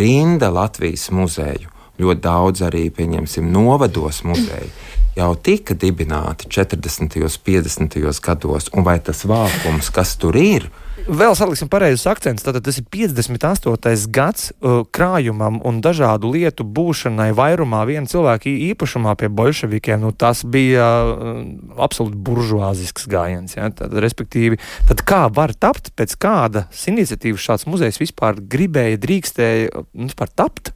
rinda 0.00 0.48
Latvijas 0.54 1.10
muzeju 1.12 1.74
ļoti 1.98 2.22
daudz 2.22 2.62
arī, 2.66 2.86
pieņemsim, 2.94 3.50
novados 3.52 4.22
muzeju. 4.24 4.70
jau 5.18 5.32
tika 5.34 5.74
dibināti 5.74 6.46
40. 6.46 7.18
un 7.26 7.38
50. 7.44 7.96
gados, 8.22 8.68
un 8.72 8.84
vai 8.86 9.00
tas 9.02 9.24
vākums, 9.26 9.90
kas 9.90 10.14
tur 10.16 10.36
ir, 10.38 10.68
Vēl 11.08 11.32
saliksim 11.32 11.70
pareizus 11.72 12.04
akcentus. 12.10 12.44
Tātad 12.44 12.66
tas 12.66 12.76
ir 12.76 12.84
58. 12.92 14.10
gads 14.12 14.50
uh, 14.52 14.82
krājumam 14.92 15.56
un 15.64 15.78
dažādu 15.80 16.34
lietu 16.34 16.66
būšanai 16.68 17.30
vairumā 17.36 17.80
viena 17.88 18.04
cilvēka 18.10 18.52
īpašumā 18.52 19.14
pie 19.16 19.30
bolševikiem. 19.32 20.02
Nu, 20.04 20.12
tas 20.12 20.44
bija 20.44 20.84
uh, 21.08 21.40
absolūti 21.80 22.20
buržuāzisks 22.28 23.08
gājiens. 23.08 23.56
Ja? 23.56 23.70
Tad, 23.72 23.96
respektīvi, 24.04 24.60
tad 24.90 25.00
kā 25.08 25.24
var 25.32 25.56
tapt, 25.56 25.94
pēc 25.96 26.12
kādas 26.20 26.84
iniciatīvas 26.92 27.46
šāds 27.46 27.68
muzejs 27.72 28.02
vispār 28.04 28.42
gribēja, 28.44 29.00
drīkstēja 29.00 29.72
nu, 29.88 30.10
vispār 30.10 30.36
tapt? 30.36 30.74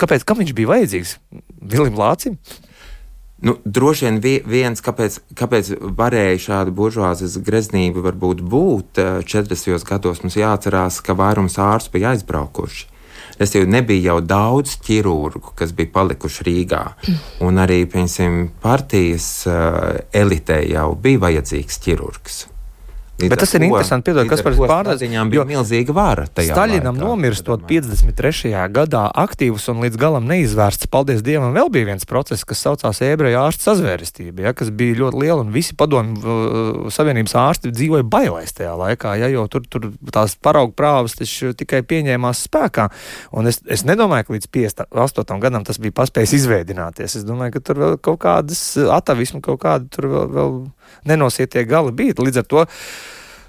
Kāpēc? 0.00 0.24
Kam 0.24 0.40
viņš 0.40 0.56
bija 0.56 0.72
vajadzīgs? 0.72 1.18
Vilim 1.60 2.00
Lācim? 2.00 2.40
Nu, 3.44 3.58
droši 3.64 4.08
vien 4.08 4.40
viens, 4.48 4.80
kāpēc, 4.80 5.18
kāpēc 5.36 5.74
varēja 5.98 6.40
šāda 6.46 6.72
buržuāzes 6.72 7.36
greznība 7.44 8.00
varbūt 8.06 8.40
būt 8.40 9.00
40. 9.28 9.74
Eh, 9.74 9.84
gados, 9.84 10.22
mums 10.24 10.38
jāatcerās, 10.40 11.02
ka 11.04 11.16
vairums 11.18 11.58
ārstu 11.60 11.98
bija 11.98 12.14
aizbraukuši. 12.14 12.88
Es 13.38 13.52
jau 13.54 13.64
nebija 13.66 14.12
jau 14.12 14.20
daudz 14.22 14.78
ķirurgu, 14.86 15.52
kas 15.58 15.74
bija 15.76 15.90
palikuši 15.92 16.46
Rīgā. 16.46 16.82
Un 17.44 17.58
arī, 17.58 17.82
piemēram, 17.90 18.48
partijas 18.62 19.28
uh, 19.50 19.98
elitei 20.14 20.70
jau 20.70 20.92
bija 20.94 21.24
vajadzīgs 21.26 21.80
ķirurgs. 21.82 22.44
Līdz 23.14 23.30
Bet 23.30 23.38
tas 23.44 23.52
ir 23.54 23.62
interesanti, 23.62 24.08
piedod, 24.08 24.26
kas 24.26 24.40
par 24.42 24.56
pārdaziņām 24.58 25.28
bija 25.30 25.44
milzīga 25.46 25.94
vara. 25.94 26.24
Staļinam 26.26 26.96
nomirstot 26.98 27.62
53. 27.68 28.50
gadā 28.74 29.04
aktīvs 29.22 29.68
un 29.70 29.84
līdz 29.84 30.00
galam 30.02 30.26
neizvērsts, 30.26 30.88
paldies 30.90 31.22
Dievam, 31.22 31.54
vēl 31.54 31.70
bija 31.70 31.92
viens 31.92 32.08
process, 32.10 32.42
kas 32.42 32.64
saucās 32.66 32.98
ebreju 33.06 33.38
ārstu 33.38 33.68
sazvērestība, 33.68 34.48
ja, 34.48 34.54
kas 34.58 34.72
bija 34.74 34.98
ļoti 34.98 35.22
liela 35.22 35.44
un 35.44 35.54
visi 35.54 35.76
padomju 35.78 36.90
savienības 36.90 37.36
ārsti 37.38 37.70
dzīvoja 37.76 38.02
bailēs 38.02 38.58
tajā 38.58 38.74
laikā, 38.82 39.14
ja, 39.22 39.30
jo 39.30 39.46
tur, 39.52 39.62
tur 39.70 39.92
tās 40.10 40.34
paraugu 40.34 40.74
prāvas 40.74 41.14
tikai 41.14 41.84
pieņēmās 41.86 42.42
spēkā. 42.48 42.90
Un 43.38 43.46
es, 43.46 43.62
es 43.70 43.86
nedomāju, 43.86 44.26
ka 44.26 44.38
līdz 44.40 44.50
58. 44.58 45.38
gadam 45.46 45.62
tas 45.70 45.78
bija 45.78 45.94
paspējis 46.02 46.34
izveidināties. 46.42 47.20
Es 47.22 47.30
domāju, 47.30 47.60
ka 47.60 47.66
tur 47.70 47.84
vēl 47.84 47.98
kaut 48.02 48.24
kādas 48.26 48.72
atavismu, 48.98 49.38
kaut 49.44 49.62
kādi 49.62 49.92
tur 49.94 50.10
vēl, 50.10 50.30
vēl 50.34 50.58
nenosietie 51.08 51.62
gali 51.68 51.94
bija. 51.94 52.18
Līdz 52.24 52.42
ar 52.42 52.48
to 52.48 52.64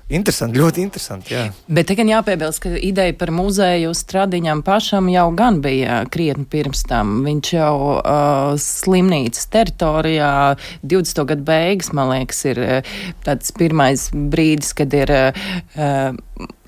Interesanti, 0.06 0.60
ļoti 0.62 0.84
interesanti. 0.86 1.34
Jā. 1.34 1.48
Bet 1.66 1.90
gan 1.98 2.10
jāpiebilst, 2.12 2.62
ka 2.62 2.76
ideja 2.78 3.16
par 3.18 3.32
muzeju 3.34 3.90
stradiņam 3.98 4.62
pašam 4.66 5.08
jau 5.10 5.32
gan 5.34 5.64
bija 5.66 6.04
krietni 6.14 6.46
pirms 6.46 6.84
tam. 6.86 7.24
Viņš 7.26 7.54
jau 7.56 7.74
uh, 7.96 8.52
slimnīcas 8.62 9.50
teritorijā 9.50 10.30
20. 10.86 11.24
gadu 11.32 11.48
beigas, 11.48 11.90
man 11.98 12.14
liekas, 12.14 12.44
ir 12.52 12.62
uh, 12.62 12.94
tāds 13.26 13.50
pirmais 13.58 14.12
brīdis, 14.14 14.76
kad 14.78 14.94
ir 14.94 15.16
uh, 15.16 16.14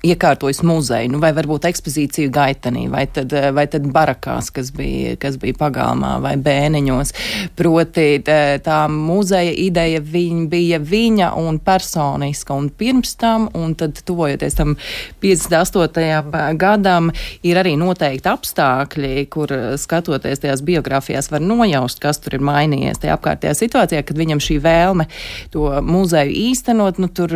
iekārtojis 0.06 0.60
muzeju, 0.62 1.10
nu, 1.10 1.18
vai 1.22 1.32
varbūt 1.34 1.66
ekspozīciju 1.68 2.30
gaitenī, 2.30 2.84
vai 2.90 3.06
tad, 3.10 3.32
eh, 3.32 3.50
vai 3.54 3.66
tad 3.66 3.86
barakās, 3.90 4.52
kas 4.54 4.70
bija, 4.70 5.16
kas 5.18 5.36
bija 5.36 5.56
pagalmā, 5.58 6.20
vai 6.22 6.36
bēniņos. 6.36 7.12
Proti, 7.56 8.22
tā 8.22 8.78
muzeja 8.88 9.52
ideja 9.52 10.00
viņ, 10.00 10.48
bija 10.48 10.78
viņa 10.78 11.32
un 11.36 11.58
personiska, 11.58 12.54
un 12.54 12.70
pirms 12.70 13.16
tam, 13.16 13.48
un 13.54 13.74
tad 13.74 13.98
tuvojoties 14.04 14.54
tam 14.54 14.76
58. 15.20 16.54
gadam, 16.56 17.10
ir 17.42 17.56
arī 17.56 17.76
noteikti 17.76 18.30
apstākļi, 18.30 19.28
kur 19.28 19.48
skatoties 19.76 20.38
tajās 20.38 20.62
biogrāfijās 20.62 21.30
var 21.30 21.40
nojaust, 21.40 21.98
kas 22.00 22.18
tur 22.18 22.38
ir 22.38 22.40
mainījies 22.40 23.02
tajā 23.02 23.18
apkārtējā 23.18 23.54
situācijā, 23.54 24.04
kad 24.06 24.16
viņam 24.16 24.38
šī 24.38 24.60
vēlme 24.62 25.08
to 25.50 25.66
muzeju 25.82 26.30
īstenot, 26.30 26.98
nu 26.98 27.08
tur 27.08 27.34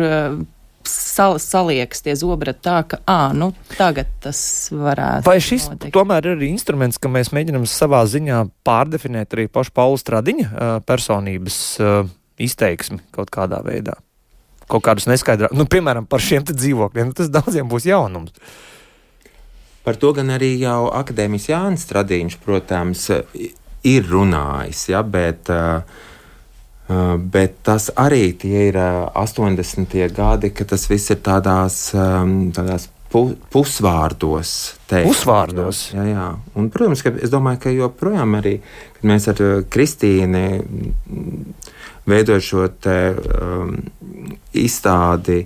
sal, 0.89 1.37
saliekas 1.41 2.03
tie 2.05 2.15
zobrati 2.17 2.63
tā, 2.65 2.77
ka, 2.87 2.99
ā, 3.09 3.33
nu, 3.37 3.51
tagad 3.77 4.09
tas 4.23 4.39
varētu. 4.73 5.25
Vai 5.27 5.37
šis 5.43 5.69
notikt. 5.71 5.93
tomēr 5.95 6.27
ir 6.27 6.37
arī 6.37 6.51
instruments, 6.53 6.99
ka 7.01 7.11
mēs 7.11 7.33
mēģinam 7.35 7.67
savā 7.69 8.03
ziņā 8.09 8.43
pārdefinēt 8.67 9.35
arī 9.37 9.47
pašu 9.51 9.73
Paulu 9.75 9.99
Stradiņa 10.01 10.67
personības 10.87 11.57
izteiksmi 12.41 13.01
kaut 13.15 13.33
kādā 13.33 13.61
veidā? 13.65 13.97
Kaut 14.71 14.85
kādus 14.85 15.09
neskaidrākus, 15.11 15.57
nu, 15.59 15.67
piemēram, 15.69 16.07
par 16.09 16.23
šiem 16.23 16.45
dzīvokļiem, 16.47 17.11
nu, 17.11 17.17
tas 17.17 17.31
daudziem 17.31 17.67
būs 17.71 17.89
jaunums. 17.89 18.31
Par 19.83 19.99
to 19.99 20.13
gan 20.15 20.31
arī 20.31 20.53
jau 20.61 20.87
akadēmijas 20.95 21.49
Jānis 21.51 21.83
Stradiņš, 21.83 22.39
protams, 22.45 23.09
ir 23.83 24.07
runājis, 24.07 24.85
ja, 24.93 25.03
bet 25.03 25.51
uh, 25.51 25.83
Uh, 26.83 27.13
bet 27.15 27.61
tas 27.63 27.85
arī 27.95 28.33
ir 28.43 28.75
80. 28.75 29.93
Uh, 29.95 30.09
gadi, 30.11 30.49
kad 30.51 30.67
tas 30.73 30.83
viss 30.91 31.13
ir 31.13 31.21
tādās, 31.23 31.77
um, 31.95 32.51
tādās 32.51 32.89
pu, 33.07 33.21
pusvārdos. 33.53 34.51
Teikt, 34.91 35.07
pusvārdos. 35.07 35.85
Jā, 35.95 36.03
jā. 36.09 36.25
Un, 36.59 36.67
protams, 36.73 37.05
ka 37.05 37.13
es 37.15 37.31
domāju, 37.31 37.61
ka 37.63 37.71
joprojām 37.71 38.35
arī, 38.41 38.57
kad 38.97 39.07
mēs 39.13 39.29
ar 39.31 39.39
uh, 39.39 39.53
Kristīnu 39.71 40.43
veidojam 42.11 42.43
šo 42.49 42.67
te, 42.83 42.99
um, 43.15 43.77
izstādi, 44.51 45.39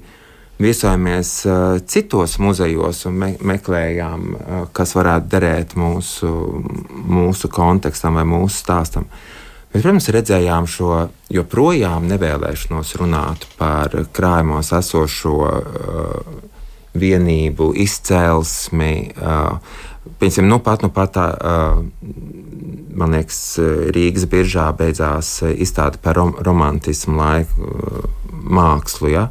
viesojamies 0.58 1.38
uh, 1.45 1.78
citos 1.86 2.39
muzejos 2.41 3.06
un 3.06 3.21
me 3.21 3.34
meklējām, 3.54 4.30
uh, 4.34 4.67
kas 4.73 4.97
varētu 4.97 5.36
derēt 5.38 5.78
mūsu, 5.78 6.34
mūsu 6.97 7.54
kontekstam 7.54 8.17
vai 8.17 8.26
mūsu 8.26 8.63
stāstam. 8.65 9.06
Uh, 9.06 9.36
Bet, 9.67 9.84
protams, 9.84 10.08
redzējām 10.15 10.67
šo 10.71 10.91
joprojām 11.34 12.08
nevēlēšanos 12.08 12.93
runāt 13.01 13.43
par 13.60 13.91
krājumos 14.15 14.71
esošo 14.77 15.34
uh, 15.43 16.38
vienību, 16.97 17.73
izcelsmi. 17.84 18.93
Uh, 19.19 19.84
Piemēram, 20.17 20.47
nu 20.47 20.58
pat, 20.63 20.86
nu 20.86 20.89
pat, 20.95 21.17
uh, 21.19 21.84
man 22.95 23.13
liekas, 23.13 23.41
Rīgas 23.91 24.23
biržā 24.32 24.69
beidzās 24.80 25.41
izstāde 25.51 25.99
par 26.01 26.15
rom 26.15 26.32
romantismu 26.47 27.19
laiku 27.19 27.67
uh, 27.67 28.08
mākslu, 28.47 29.12
ja, 29.12 29.27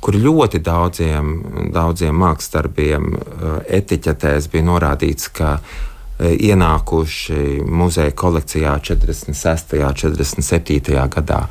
kur 0.00 0.14
ļoti 0.14 0.62
daudziem, 0.62 1.34
daudziem 1.74 2.14
mākslinieks 2.22 2.94
uh, 2.94 3.60
etiķetēs 3.66 4.46
bija 4.54 4.70
norādīts, 4.70 5.32
ka 5.34 5.56
uh, 5.58 5.89
ienākuši 6.20 7.62
muzeja 7.64 8.12
kolekcijā 8.12 8.76
46. 8.84 9.76
un 9.80 9.94
47. 9.96 10.96
gadā. 11.08 11.44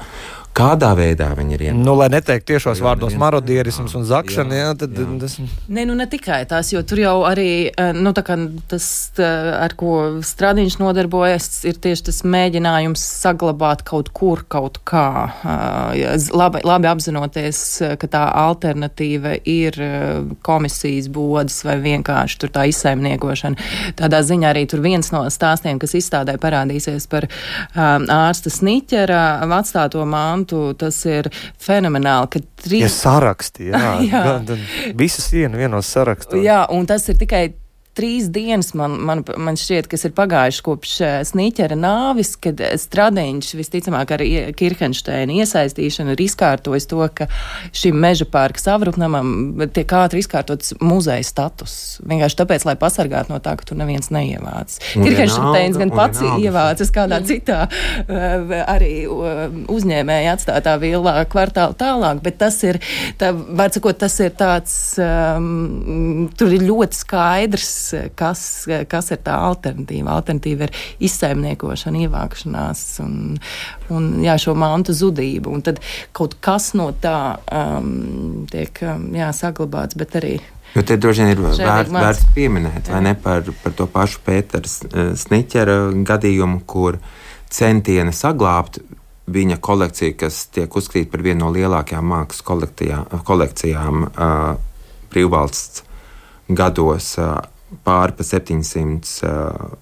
Kādā 0.57 0.89
veidā 0.97 1.29
viņi 1.37 1.55
ir 1.55 1.61
ielikumi? 1.67 1.85
Nu, 1.85 1.93
lai 1.95 2.09
neteiktu 2.11 2.49
tiešos 2.51 2.81
vārdos 2.83 3.13
marodierisms 3.19 3.93
un 3.95 4.03
zakšana, 4.07 4.55
jā, 4.57 4.65
jā, 4.65 4.71
tad 4.81 4.97
jā. 4.97 5.05
tas. 5.21 5.35
Nē, 5.71 5.85
nu 5.87 5.95
ne 5.95 6.07
tikai 6.09 6.41
tās, 6.49 6.73
jo 6.73 6.81
tur 6.83 6.99
jau 6.99 7.13
arī, 7.29 7.69
eh, 7.69 7.91
nu 7.95 8.11
tā 8.17 8.23
kā 8.27 8.35
tas, 8.67 8.87
ar 9.19 9.75
ko 9.79 10.19
strādiņš 10.25 10.79
nodarbojas, 10.81 11.47
ir 11.69 11.79
tieši 11.79 12.09
tas 12.09 12.21
mēģinājums 12.27 13.05
saglabāt 13.21 13.85
kaut 13.87 14.11
kur, 14.11 14.43
kaut 14.51 14.81
kā. 14.89 15.05
Eh, 15.45 16.17
labi, 16.35 16.63
labi 16.67 16.91
apzinoties, 16.91 17.61
ka 18.01 18.11
tā 18.11 18.25
alternatīva 18.41 19.37
ir 19.47 19.79
komisijas 20.43 21.07
bodas 21.13 21.61
vai 21.63 21.77
vienkārši 21.79 22.41
tur 22.41 22.51
tā 22.51 22.65
izsaimniekošana. 22.71 23.69
Tādā 23.99 24.19
ziņā 24.25 24.51
arī 24.51 24.65
tur 24.67 24.83
viens 24.83 25.13
no 25.15 25.23
stāstiem, 25.31 25.79
kas 25.79 25.95
izstādē 25.95 26.35
parādīsies 26.41 27.07
par 27.07 27.29
ārsta 27.75 28.51
Sniķera 28.51 29.23
atstāto 29.59 30.03
māmu 30.07 30.38
pantu, 30.39 30.73
tas 30.79 30.97
ir 31.09 31.29
fenomenāli. 31.59 32.29
Ka 32.31 32.41
trīs... 32.63 32.83
Ja 32.85 32.91
saraksti, 32.93 33.69
jā, 33.73 33.93
jā. 34.11 34.23
Gan, 34.25 34.65
visas 34.97 35.29
viena 35.33 35.59
vienos 35.59 35.89
sarakstos. 35.91 36.39
Jā, 36.43 36.65
un 36.73 36.87
tas 36.89 37.07
ir 37.09 37.19
tikai 37.19 37.49
trīs 37.99 38.29
dienas, 38.31 38.71
man, 38.77 38.95
man, 39.03 39.23
man 39.37 39.57
šķiet, 39.59 39.89
kas 39.91 40.05
ir 40.07 40.13
pagājuši 40.15 40.63
kopš 40.63 40.93
uh, 41.03 41.15
Sniķera 41.27 41.75
nāvis, 41.79 42.33
kad 42.39 42.61
Stradiņš 42.79 43.51
visticamāk 43.59 44.13
ar 44.15 44.23
Kirkensteina 44.57 45.35
iesaistīšanu 45.41 46.15
ir 46.15 46.23
izkārtojis 46.23 46.87
to, 46.89 47.01
ka 47.15 47.27
šim 47.75 47.99
meža 47.99 48.27
pārka 48.29 48.61
savrupnamam 48.63 49.59
tiek 49.75 49.91
ātri 49.99 50.23
izkārtots 50.23 50.77
muzeja 50.79 51.25
status. 51.27 51.73
Vienkārši 52.07 52.39
tāpēc, 52.39 52.65
lai 52.69 52.77
pasargātu 52.79 53.33
no 53.33 53.41
tā, 53.43 53.57
ka 53.59 53.67
tur 53.67 53.79
neviens 53.81 54.11
neievāc. 54.15 54.77
Kirkensteins 54.93 55.79
gan 55.81 55.91
pats 55.91 56.23
ievācas 56.39 56.93
kādā 56.95 57.19
citā 57.27 57.65
uh, 57.67 58.55
arī 58.63 58.93
uzņēmēja 59.09 60.37
atstātā 60.37 60.77
vilā 60.79 61.17
kvartāla 61.29 61.75
tālāk, 61.79 62.23
bet 62.23 62.39
tas 62.39 62.61
ir, 62.63 62.79
tā, 63.19 63.33
var 63.33 63.75
sakot, 63.75 63.99
tas 63.99 64.15
ir 64.23 64.31
tāds, 64.39 64.79
um, 65.03 66.29
tur 66.39 66.55
ir 66.55 66.63
ļoti 66.69 67.03
skaidrs 67.03 67.88
kas, 68.19 68.41
kas 68.91 69.11
ir 69.15 69.21
tā 69.25 69.37
alternatīva. 69.49 70.17
Alternatīva 70.19 70.67
ir 70.67 70.75
izsaimniekošana, 71.09 72.05
ievākšanās 72.05 72.83
un, 73.05 73.17
un 73.93 74.11
jā, 74.25 74.37
šo 74.41 74.55
mantu 74.59 74.95
zudību. 74.97 75.53
Un 75.53 75.65
tad 75.65 75.81
kaut 76.15 76.37
kas 76.43 76.71
no 76.77 76.91
tā 77.01 77.39
um, 77.51 78.45
tiek 78.51 78.83
um, 78.85 79.09
jā, 79.17 79.31
saglabāts, 79.35 79.99
bet 79.99 80.17
arī. 80.19 80.37
Jo 80.75 80.83
te 80.85 80.99
droši 81.01 81.25
vien 81.25 81.33
ir 81.33 81.41
vērts, 81.41 81.93
vērts 81.95 82.27
pieminēt, 82.35 82.91
vai 82.93 83.01
ne 83.07 83.15
par, 83.17 83.47
par 83.63 83.73
to 83.73 83.87
pašu 83.89 84.21
Pētera 84.25 84.69
Sniķera 85.17 85.79
gadījumu, 86.05 86.61
kur 86.69 86.99
centieni 87.49 88.13
saglabāt 88.13 88.77
viņa 89.29 89.57
kolekcija, 89.61 90.15
kas 90.17 90.43
tiek 90.53 90.75
uzskatīta 90.75 91.11
par 91.13 91.23
vienu 91.25 91.45
no 91.45 91.53
lielākajām 91.53 92.09
mākslas 92.13 92.45
kolekcijām 93.25 94.05
uh, 94.09 94.51
brīvvalsts 95.13 95.83
gados, 96.49 97.11
uh, 97.21 97.37
pāri 97.85 98.15
pa 98.17 98.25
700 98.25 99.13
uh, 99.27 99.77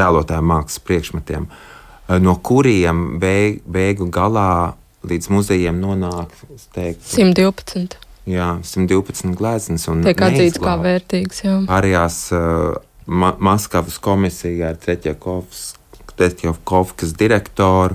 tēlotājiem 0.00 0.52
mākslas 0.52 0.84
priekšmetiem, 0.86 1.48
uh, 1.48 2.18
no 2.22 2.36
kuriem 2.44 3.18
beig, 3.22 3.62
beigu 3.64 4.10
galā 4.12 4.76
līdz 5.08 5.30
muzejiem 5.32 5.80
nonāk 5.80 6.32
teiktu, 6.76 7.06
112. 7.16 7.98
Jā, 8.30 8.52
112 8.62 9.32
gleznas. 9.34 9.88
Tiek 10.04 10.20
atzīts 10.22 10.60
kā 10.60 10.76
vērtīgs. 10.78 11.40
Jā. 11.46 11.56
Pārējās 11.66 12.18
uh, 12.36 12.76
Ma 13.10 13.34
Maskavas 13.38 13.98
komisija 13.98 14.68
ar 14.68 14.76
Tretjakovskas 16.16 17.14
direktoru. 17.18 17.94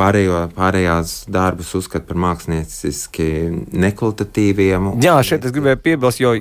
Pārējo, 0.00 0.38
pārējās 0.56 1.14
darbus 1.32 1.74
uzskata 1.76 2.08
par 2.08 2.18
mākslinieciski 2.24 3.26
nekvalitatīviem. 3.84 4.86
Jā, 5.04 5.18
šeit 5.26 5.44
es 5.44 5.52
gribēju 5.52 5.80
piebilst, 5.84 6.22
jo 6.22 6.32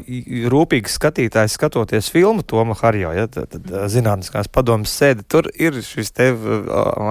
rūpīgs 0.54 0.95
skatītājs 0.95 1.58
skatoties 1.60 2.08
filmu 2.13 2.45
Toma 2.48 2.78
Harjo, 2.80 3.12
ja, 3.15 3.28
tad, 3.32 3.52
tad 3.52 3.91
zinātniskās 3.91 4.48
padomas 4.54 4.93
sēde, 4.95 5.28
tur 5.28 5.50
ir 5.60 5.82
šis 5.84 6.13
te 6.15 6.32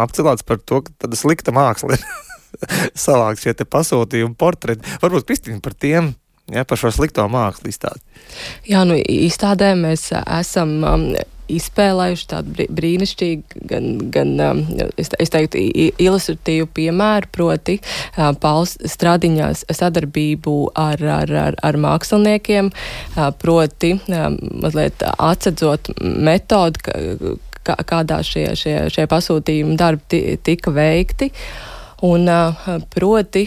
apcelāts 0.01 0.47
par 0.49 0.63
to, 0.65 0.81
ka 0.87 0.95
tāda 1.05 1.21
slikta 1.21 1.53
māksla 1.53 1.99
ir 1.99 2.07
savākt 3.07 3.45
šie 3.45 3.55
pasūtījumi, 3.69 4.39
portreti. 4.39 4.97
Varbūt 5.05 5.29
Kristīna 5.29 5.61
par 5.65 5.77
tiem 5.77 6.15
ja, 6.53 6.65
par 6.65 6.81
šo 6.81 6.93
slikto 6.95 7.27
mākslu 7.31 7.71
izstādi? 7.73 8.01
Jā, 8.69 8.85
nu, 8.89 8.97
izstādē 8.99 9.75
mēs 9.79 10.11
esam. 10.25 10.79
Um, 10.85 11.11
izspēlējuši 11.53 12.27
tādu 12.31 12.67
brīnišķīgu, 12.79 13.63
gan, 13.71 13.89
gan 14.15 14.35
um, 14.45 14.63
es, 15.01 15.11
es 15.19 15.33
teiktu, 15.35 15.61
ilustratīvu 16.01 16.69
piemēru, 16.79 17.31
proti, 17.35 17.79
uh, 17.81 18.33
Pauls 18.41 18.77
Stradiņā 18.85 19.51
sadarbību 19.67 20.57
ar, 20.79 21.03
ar, 21.21 21.35
ar, 21.47 21.59
ar 21.65 21.81
māksliniekiem, 21.81 22.71
uh, 22.73 23.31
proti, 23.41 23.95
um, 24.09 24.39
mazliet 24.65 25.03
atsedzot 25.17 25.93
metodu, 26.03 26.85
kā, 27.65 27.81
kādā 27.89 28.23
šie, 28.27 28.51
šie, 28.59 28.77
šie 28.93 29.09
pasūtījumi 29.11 29.77
darbi 29.81 30.39
tika 30.45 30.75
veikti. 30.75 31.33
Uh, 31.33 31.78
Un, 32.07 32.31
proti, 32.95 33.43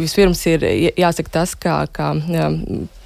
vispirms 0.00 0.40
ir 0.50 0.64
jāsaka 0.98 1.30
tas, 1.36 1.52
ka, 1.54 1.76
ka 1.94 2.08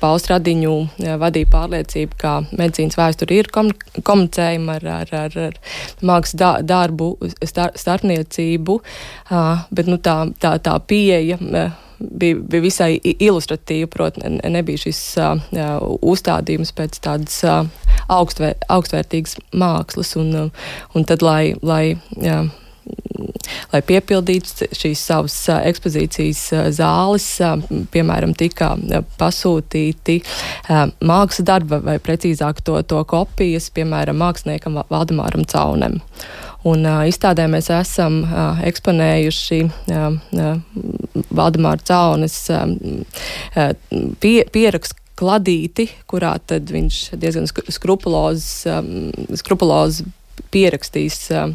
Pauls 0.01 0.29
Radiņu 0.31 0.77
vadīja 1.21 1.51
pārliecība, 1.53 2.17
ka 2.23 2.33
medicīnas 2.57 2.97
vēsture 2.97 3.37
ir 3.37 3.51
komunicējama 3.53 4.79
ar, 4.79 4.87
ar, 5.03 5.13
ar, 5.27 5.37
ar 5.51 5.59
mākslas 6.01 6.65
darbu, 6.65 7.11
starpniecību, 7.45 8.79
bet 9.69 9.93
nu, 9.93 10.01
tā, 10.01 10.17
tā, 10.41 10.55
tā 10.65 10.79
pieeja 10.89 11.37
bija, 11.99 12.37
bija 12.37 12.63
visai 12.63 13.01
ilustratīva. 13.03 13.91
Protams, 13.93 14.25
ne, 14.25 14.53
nebija 14.59 14.85
šis 14.87 15.01
uh, 15.21 15.37
uzstādījums 16.01 16.73
pēc 16.77 17.01
tādas 17.05 17.41
uh, 17.47 17.67
augstvēr, 18.13 18.57
augstvērtīgas 18.73 19.39
mākslas. 19.53 20.15
Un, 20.21 20.51
un 20.95 21.09
tad, 21.09 21.25
lai, 21.27 21.55
lai 21.63 21.83
uh, 21.97 22.49
lai 23.73 23.81
piepildītu 23.85 24.69
šīs 24.77 25.03
savas 25.11 25.37
ekspozīcijas 25.57 26.43
zāles, 26.77 27.27
piemēram, 27.93 28.35
tika 28.39 28.73
pasūtīti 29.21 30.19
mākslas 30.69 31.47
darba 31.47 31.81
vai 31.85 31.99
precīzāk 32.03 32.63
to, 32.65 32.81
to 32.89 33.03
kopijas, 33.09 33.71
piemēram, 33.75 34.21
māksliniekam 34.23 34.81
Valdemāram 34.89 35.47
Caunem. 35.49 36.01
Un 36.67 36.83
uh, 36.89 37.05
izstādē 37.07 37.45
mēs 37.51 37.69
esam 37.71 38.23
uh, 38.25 38.59
eksponējuši 38.67 39.61
uh, 39.69 40.17
uh, 40.35 40.57
Valdemāra 41.31 41.85
Caunes 41.87 42.39
uh, 42.51 42.65
pie, 44.19 44.41
pierakstu 44.53 44.99
kladīti, 45.19 45.89
kurā 46.11 46.37
viņš 46.49 47.01
diezgan 47.19 47.49
skrupulozi, 47.51 48.71
um, 48.71 50.13
uh, 51.35 51.53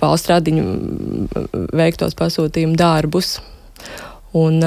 Pauls 0.00 0.26
Radiņu 0.30 0.64
veiktos 1.76 2.16
pasūtījumu 2.18 2.78
darbus. 2.80 3.36
Un, 4.36 4.62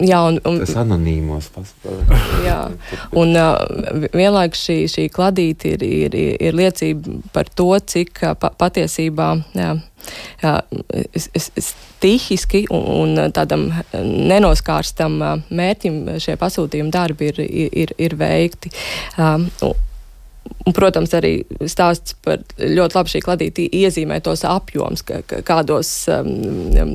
Jā, 0.00 0.20
un, 0.24 0.38
un, 0.48 0.60
tas 0.62 0.72
anonīmos. 0.80 1.50
Jā, 2.46 2.60
un 3.20 3.34
uh, 3.36 4.06
vienlaikus 4.16 4.62
šī, 4.64 4.76
šī 4.88 5.04
kladīte 5.12 5.74
ir, 5.74 5.84
ir, 5.84 6.16
ir 6.40 6.56
liecība 6.56 7.18
par 7.34 7.50
to, 7.52 7.68
cik 7.92 8.22
pa, 8.40 8.52
patiesībā 8.62 9.28
jā, 9.58 9.74
jā, 10.40 10.54
stihiski 11.66 12.64
un, 12.72 12.88
un 13.02 13.36
tādam 13.36 13.68
nenoskārstam 13.92 15.20
mērķim 15.50 16.00
šie 16.22 16.38
pasūtījumi 16.40 16.96
darbi 16.96 17.28
ir, 17.34 17.44
ir, 17.84 17.94
ir 18.00 18.16
veikti. 18.20 18.72
Um, 19.20 19.50
Un, 20.60 20.74
protams, 20.76 21.12
arī 21.16 21.32
stāsts 21.68 22.14
par 22.24 22.42
ļoti 22.60 22.96
labi 22.96 23.10
šī 23.14 23.20
kladīte 23.24 23.64
iezīmē 23.80 24.18
tos 24.24 24.42
apjoms, 24.44 25.00
ka, 25.08 25.22
ka, 25.28 25.40
kādos 25.46 25.88
um, 26.12 26.28
um, 26.76 26.92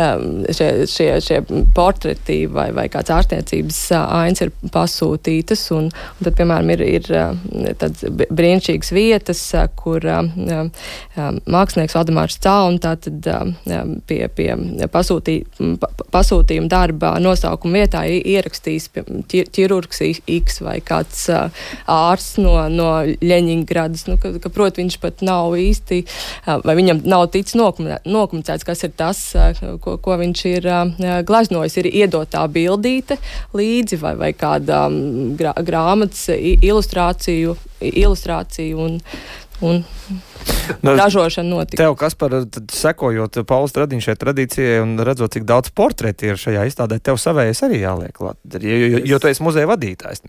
um, 0.00 0.24
šie, 0.48 0.68
šie, 0.88 1.08
šie 1.24 1.42
portreti 1.76 2.38
vai, 2.48 2.70
vai 2.76 2.86
kāds 2.92 3.12
ārstniecības 3.12 3.80
uh, 3.92 4.06
ains 4.22 4.40
ir 4.44 4.52
pasūtītas. 4.72 5.66
Un, 5.76 5.90
un 5.92 6.24
tad, 6.24 6.32
piemēram, 6.38 6.72
ir, 6.72 6.84
ir 6.98 7.10
uh, 7.12 7.36
tādas 7.78 8.06
brīnišķīgas 8.32 8.92
vietas, 8.96 9.44
uh, 9.54 9.68
kur 9.76 10.04
um, 10.12 10.32
um, 10.48 11.40
mākslinieks 11.52 11.96
Valdemārs 11.98 12.40
Caun 12.42 12.80
tātad 12.82 13.30
um, 13.36 13.54
pie, 14.08 14.22
pie 14.32 14.50
pasūtī, 14.92 15.38
pa, 15.82 15.92
pasūtījuma 16.16 16.72
darba 16.72 17.14
nosaukuma 17.22 17.84
vietā 17.84 18.06
ierakstīs 18.08 18.88
ķirurgs 19.28 20.02
X 20.40 20.62
vai 20.64 20.80
kāds 20.80 21.26
uh, 21.32 21.68
ārsts 21.92 22.40
no 22.40 22.56
no 22.72 22.90
Ļeņingradas, 23.04 24.06
nu, 24.10 24.16
ka, 24.20 24.32
ka 24.42 24.52
proti, 24.52 24.82
viņš 24.82 24.98
pat 25.02 25.22
nav 25.26 25.56
īsti, 25.60 26.02
vai 26.66 26.76
viņam 26.78 27.02
nav 27.08 27.26
ticis 27.34 27.56
nokomunicēts, 27.58 28.66
kas 28.66 28.84
ir 28.86 28.94
tas, 28.98 29.22
ko, 29.84 29.96
ko 30.02 30.18
viņš 30.20 30.44
ir 30.52 30.68
glaznojis. 31.28 31.78
Ir 31.80 31.90
iedotā 32.04 32.44
bildīte 32.52 33.18
līdzi 33.56 34.00
vai, 34.02 34.14
vai 34.20 34.32
kāda 34.36 34.86
grā, 35.38 35.54
grāmatas 35.66 36.28
ilustrāciju, 36.36 37.56
ilustrāciju 37.86 38.86
un, 38.86 39.00
un 39.60 39.82
nu, 40.82 40.94
ražošana 40.96 41.48
notika. 41.48 41.80
Tev, 41.82 41.94
kas 41.98 42.14
par 42.18 42.34
sekojot 42.72 43.38
Pauls 43.48 43.72
Stradiņš 43.72 44.08
šai 44.10 44.16
tradīcijai 44.20 44.78
un 44.84 44.96
redzot, 45.06 45.32
cik 45.36 45.46
daudz 45.48 45.72
portreti 45.76 46.30
ir 46.30 46.40
šajā 46.40 46.66
izstādē, 46.68 46.98
tev 47.00 47.20
savējais 47.20 47.62
arī 47.66 47.80
jāliek 47.82 48.14
klāt, 48.16 48.38
jo, 48.60 48.76
jo, 48.76 49.02
jo 49.12 49.20
tu 49.22 49.30
esi 49.30 49.44
muzeja 49.46 49.70
vadītājs. 49.70 50.24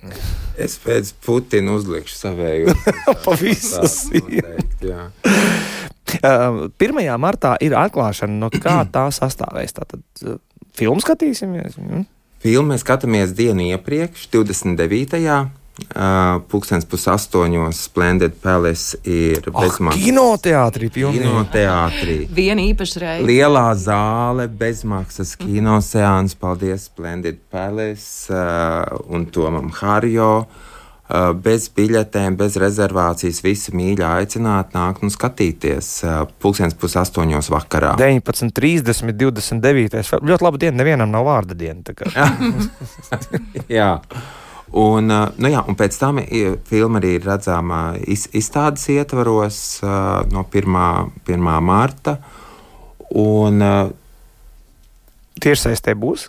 Es 0.57 0.77
pēc 0.83 1.13
Putina 1.25 1.75
uzlikšu 1.77 2.19
savēju. 2.21 2.75
pa 3.25 3.37
visas. 3.39 3.99
Jā. 4.83 5.09
Uh, 6.23 6.67
1. 6.79 7.01
martā 7.19 7.57
ir 7.63 7.75
atklāšana, 7.77 8.39
no 8.45 8.51
kā 8.53 8.79
tā 8.95 9.07
sastāvēs. 9.13 9.75
Tātad 9.75 10.37
filmu 10.77 11.03
skatīsimies. 11.03 11.79
Mm. 11.81 12.05
Filmu 12.43 12.71
mēs 12.73 12.83
skatāmies 12.85 13.33
dienu 13.35 13.65
iepriekš, 13.73 14.29
29. 14.33 15.17
Uh, 15.77 16.39
Pūkstens 16.49 16.87
pusaustoņos 16.89 17.83
Splendid 17.85 18.39
Palace 18.41 18.97
ir 19.05 19.43
bezmaksas. 19.45 20.01
Kinoteātrī 20.01 20.87
pilnīgi. 20.89 21.21
Kinoteātrī. 21.21 22.15
Viena 22.33 22.63
īpaša 22.65 23.01
reize. 23.03 23.25
Lielā 23.29 23.67
zāle, 23.77 24.47
bezmaksas 24.49 25.35
kinoseāns. 25.37 26.33
Paldies 26.41 26.87
Splendid 26.89 27.37
Palace 27.53 28.33
uh, 28.33 28.97
un 29.13 29.27
Tomam 29.29 29.69
Harjo. 29.77 30.31
Uh, 31.07 31.29
bez 31.37 31.69
biļetēm, 31.77 32.39
bez 32.41 32.57
rezervācijas, 32.59 33.43
visi 33.45 33.71
mīļi 33.77 34.03
aicināt, 34.03 34.73
nākt 34.73 35.05
un 35.05 35.13
skatīties. 35.13 35.91
Uh, 36.03 36.17
pūkstens 36.41 36.73
pusaustoņos 36.81 37.51
vakarā. 37.53 37.93
19, 38.01 38.49
30, 38.57 39.13
29. 39.13 40.01
Ļoti 40.25 40.49
laba 40.49 40.65
diena, 40.65 40.81
nevienam 40.81 41.13
nav 41.13 41.29
vārda 41.29 41.55
diena. 41.61 41.85
Jā. 43.77 43.93
Un, 44.75 45.07
nu 45.07 45.51
jā, 45.51 45.61
un 45.63 45.77
pēc 45.79 45.95
tam 45.99 46.19
filma 46.67 46.99
arī 46.99 47.13
ir 47.15 47.27
redzama 47.29 47.81
iz, 48.03 48.25
izstādes 48.35 48.89
ietvaros 48.91 49.61
no 50.33 50.43
1. 50.43 50.77
1. 51.23 51.47
marta. 51.63 52.17
Un, 53.15 53.63
Tiešsaistē 55.37 55.93
būs? 55.95 56.27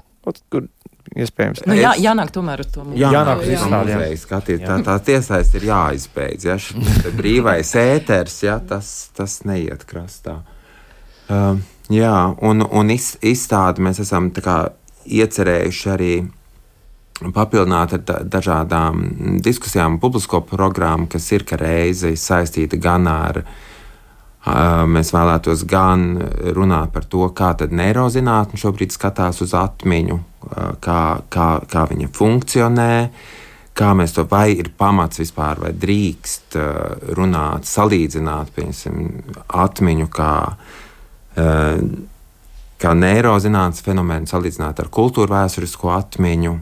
Kur 0.53 0.69
iespējams. 1.17 1.63
Nu, 1.69 1.77
jā, 1.79 1.93
jānāk 2.01 2.33
tomēr 2.35 2.63
uz 2.63 2.71
to 2.73 2.85
mūziku. 2.85 3.01
Jā, 3.01 3.11
jānāk 3.17 3.43
uz 3.43 3.51
izstādēm. 3.55 4.05
Skatīt, 4.21 4.65
tā, 4.65 4.79
tā 4.87 4.97
tiesaist 5.09 5.57
ir 5.59 5.67
jāizbeidz. 5.69 6.49
Ja, 6.49 6.59
brīvais 7.17 7.73
ēters, 7.81 8.39
ja, 8.45 8.59
tas, 8.69 8.93
tas 9.17 9.41
neiet 9.49 9.87
krastā. 9.89 10.41
Uh, 11.29 11.61
jā, 11.93 12.15
un, 12.45 12.65
un 12.65 12.93
iz, 12.95 13.15
izstādi 13.25 13.85
mēs 13.85 14.03
esam 14.05 14.31
kā, 14.33 14.59
iecerējuši 15.09 15.91
arī 15.95 16.13
papildināt 17.35 17.97
ar 17.97 18.27
dažādām 18.31 19.01
diskusijām, 19.43 19.99
publisko 20.03 20.43
programmu, 20.47 21.09
kas 21.11 21.27
ir 21.35 21.47
reizi 21.59 22.15
saistīta 22.17 22.79
gan 22.81 23.11
ar, 23.11 23.43
Mēs 24.89 25.11
vēlētos 25.13 25.65
gan 25.69 26.05
runāt 26.57 26.93
par 26.95 27.05
to, 27.11 27.27
kā 27.37 27.51
neirozinātne 27.59 28.57
šobrīd 28.57 28.95
skatās 28.95 29.43
uz 29.45 29.53
atmiņu, 29.57 30.19
kā, 30.81 31.03
kā, 31.29 31.49
kā 31.69 31.83
viņa 31.91 32.09
funkcionē, 32.15 32.93
kā 33.77 33.91
mēs 33.99 34.15
to 34.17 34.25
vai 34.31 34.53
ir 34.55 34.71
pamats 34.79 35.21
vispār, 35.21 35.61
vai 35.61 35.73
drīkst 35.75 36.57
runāt, 37.19 37.69
salīdzināt, 37.69 38.55
piemēram, 38.57 39.11
atmiņu 39.67 40.09
kā, 40.15 40.33
kā 42.79 42.95
neirozinātnes 43.03 43.85
fenomenu, 43.85 44.31
salīdzināt 44.31 44.81
ar 44.81 44.89
kultūra 44.95 45.43
vēsturisko 45.43 45.93
atmiņu. 45.99 46.57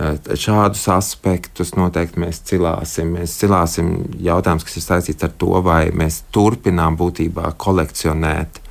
Šādus 0.00 0.86
aspektus 0.94 1.74
noteikti 1.76 2.22
mēs 2.22 2.40
cilāsim. 2.48 3.12
Mēs 3.18 3.34
cilāsim 3.42 3.90
jautājumus, 4.24 4.64
kas 4.64 4.78
ir 4.78 4.84
saistīts 4.86 5.26
ar 5.26 5.34
to, 5.36 5.52
vai 5.66 5.90
mēs 5.92 6.22
turpinām 6.32 6.96
būtībā 7.00 7.52
kolekcionēt 7.60 8.62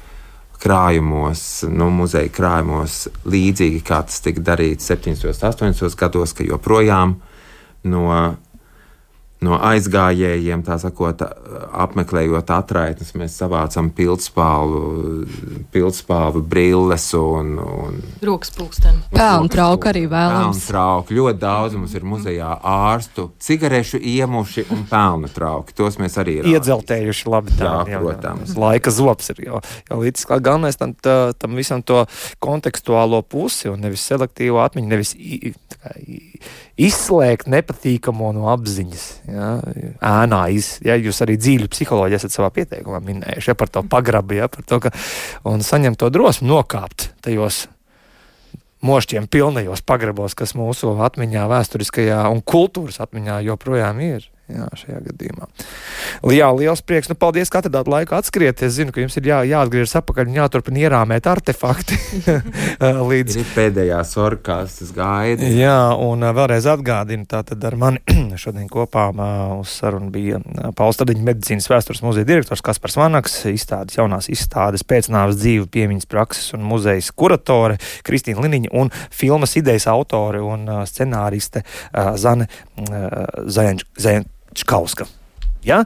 krājumos, 0.59 1.43
nu, 1.71 1.87
muzeja 1.93 2.31
krājumos, 2.35 3.05
līdzīgi 3.29 3.83
kā 3.87 4.01
tas 4.07 4.19
tika 4.25 4.43
darīts 4.51 4.89
70. 4.91 5.29
un 5.29 5.37
80. 5.37 5.95
gados, 5.99 6.33
ka 6.35 6.47
joprojām 6.47 7.15
no 7.87 8.07
no 9.45 9.55
aizgājējiem, 9.63 10.63
tā 10.67 10.75
sakot, 10.81 11.21
apmeklējot 11.85 12.51
atraitnes, 12.51 13.13
mēs 13.17 13.37
savācam 13.39 13.87
pildspālu, 13.95 14.81
pildspālu 15.71 16.41
brilles 16.43 17.05
un, 17.17 17.53
un 17.63 17.99
rokas 18.25 18.51
pulksteni. 18.55 19.05
Pelnu 19.13 19.51
trauku 19.51 19.91
arī 19.91 20.03
vēlams. 20.11 20.59
Pelnu 20.59 20.65
trauku. 20.67 21.17
Ļoti 21.19 21.41
daudz 21.41 21.77
mums 21.79 21.95
ir 21.95 22.07
muzejā 22.07 22.51
ārstu, 22.73 23.29
cigarešu 23.39 24.01
iemuši 24.11 24.67
un 24.75 24.83
pelnu 24.89 25.31
trauki. 25.31 25.75
Tos 25.77 25.99
mēs 26.01 26.19
arī 26.19 26.41
rādīt. 26.41 26.59
iedzeltējuši 26.59 27.31
labi. 27.31 27.55
Tā, 27.59 27.69
jā, 27.69 27.95
jā, 27.95 28.03
protams. 28.03 28.53
Jā, 28.53 28.59
laika 28.65 28.93
zops 28.93 29.31
ir 29.33 29.43
jau, 29.47 29.63
jau 29.87 30.01
līdz 30.03 30.25
kā 30.29 30.41
galvenais 30.43 30.79
tam, 30.79 30.95
tā, 30.99 31.17
tam 31.39 31.55
visam 31.59 31.83
to 31.85 32.03
kontekstuālo 32.43 33.23
pusi 33.23 33.71
un 33.71 33.79
nevis 33.87 34.03
selektīvo 34.11 34.59
atmiņu, 34.65 34.91
nevis 34.91 35.15
kā, 35.79 35.95
izslēgt 36.79 37.49
nepatīkamo 37.51 38.31
no 38.35 38.47
apziņas. 38.53 39.05
Ja, 39.29 39.49
ēnā, 40.05 40.43
iz, 40.55 40.77
ja 40.85 40.95
jūs 40.99 41.19
arī 41.25 41.35
dzīvi 41.39 41.67
psiholoģi 41.71 42.19
esat 42.19 42.35
savā 42.35 42.51
pieteikumā 42.55 43.01
minējuši 43.03 43.51
ja, 43.51 43.57
par 43.59 43.71
to 43.73 43.83
pagrabu, 43.89 44.37
ja, 44.39 44.47
par 44.51 44.65
to, 44.67 44.79
ka 44.85 44.93
un 45.49 45.65
saņemt 45.65 45.99
to 45.99 46.11
drosmi 46.13 46.49
nokāpt 46.49 47.11
tajos 47.25 47.67
mošķiem 48.85 49.27
pilnajos 49.27 49.83
pagrabos, 49.83 50.35
kas 50.39 50.55
mūsu 50.55 50.95
atmiņā, 51.03 51.47
vēsturiskajā 51.51 52.21
un 52.31 52.39
kultūras 52.39 53.01
atmiņā 53.03 53.41
joprojām 53.49 53.99
ir. 54.05 54.29
Jā, 54.49 54.65
šajā 54.73 54.99
gadījumā. 55.05 55.45
Jā, 56.33 56.49
liels 56.57 56.81
prieks. 56.81 57.09
Nu, 57.11 57.15
paldies, 57.19 57.51
ka 57.53 57.61
atradāt 57.61 57.89
laiku 57.91 58.15
atskriet. 58.17 58.63
Es 58.65 58.77
zinu, 58.79 58.93
ka 58.95 59.03
jums 59.03 59.17
ir 59.19 59.29
jā, 59.29 59.43
jāatgriežas 59.45 59.99
atpakaļ 60.01 60.31
un 60.31 60.39
jāturpina 60.39 60.81
ierāmēt 60.87 61.29
artefakti. 61.29 61.99
līdz 63.11 63.37
ir 63.41 63.51
pēdējās 63.53 64.15
orkāstas 64.21 64.91
gaida. 64.95 65.47
Jā, 65.53 65.91
un 66.01 66.23
vēlreiz 66.35 66.67
atgādinu, 66.69 67.27
tātad 67.29 67.63
ar 67.69 67.77
mani 67.79 68.01
šodien 68.41 68.69
kopā 68.71 69.09
uz 69.59 69.75
sarunu 69.79 70.09
bija 70.13 70.41
Paustadiņa 70.77 71.25
medicīnas 71.29 71.69
vēstures 71.71 72.03
muzeja 72.05 72.27
direktors 72.29 72.63
Kaspars 72.65 72.97
Vanaks, 72.99 73.37
izstādes 73.51 73.99
jaunās 73.99 74.29
izstādes 74.31 74.85
pēcnāvas 74.87 75.39
dzīve 75.39 75.69
piemiņas 75.73 76.09
prakses 76.09 76.53
un 76.57 76.65
muzejas 76.69 77.11
kuratore 77.13 77.79
Kristīna 78.07 78.43
Liniņa 78.45 78.73
un 78.79 78.91
filmas 79.13 79.55
idejas 79.59 79.87
autore 79.91 80.41
un 80.45 80.67
scenāriste 80.89 81.65
Zane 81.93 82.49
Zajanča. 83.45 84.38
Čkauska. 84.57 85.07
Ja? 85.65 85.83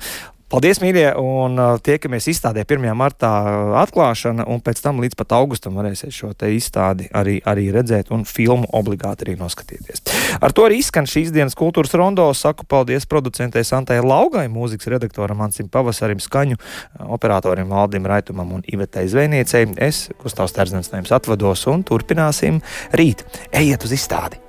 Paldies, 0.53 0.77
mīļie, 0.83 1.07
un 1.17 1.57
uh, 1.57 1.79
tiekamies 1.81 2.27
izstādē 2.29 2.61
1. 2.61 2.83
martā 2.93 3.29
uh, 3.41 3.71
atklāšana, 3.81 4.43
un 4.53 4.59
pēc 4.61 4.83
tam 4.85 4.99
līdz 5.01 5.17
pat 5.17 5.33
augustam 5.39 5.79
varēsiet 5.79 6.13
šo 6.13 6.29
te 6.37 6.51
izstādi 6.53 7.07
arī, 7.09 7.39
arī 7.49 7.71
redzēt, 7.73 8.11
un 8.13 8.21
filmu 8.29 8.69
obligāti 8.77 9.25
arī 9.25 9.33
noskatīties. 9.39 10.03
Ar 10.37 10.53
to 10.53 10.67
arī 10.67 10.77
izskan 10.83 11.09
šīs 11.09 11.33
dienas 11.33 11.57
kultūras 11.57 11.97
rondo. 11.97 12.27
Saku 12.37 12.69
paldies 12.69 13.09
producentei 13.09 13.65
Santai 13.65 13.97
Laugai, 14.05 14.45
mūzikas 14.53 14.93
redaktoram 14.93 15.41
Ansim 15.41 15.73
Pavasarim, 15.73 16.21
skaņu 16.21 16.59
uh, 16.59 17.09
operatorim 17.17 17.73
Valdim 17.73 18.05
Raitumam 18.05 18.53
un 18.59 18.61
Ivetei 18.69 19.09
Zvejniecei. 19.09 19.71
Es, 19.81 20.05
Gustavs 20.21 20.53
Terznens, 20.53 20.93
no 20.93 21.01
jums 21.01 21.17
atvados 21.17 21.65
un 21.73 21.81
turpināsim 21.81 22.61
rīt. 22.93 23.25
Ejiet 23.49 23.89
uz 23.89 23.97
izstādi! 23.97 24.42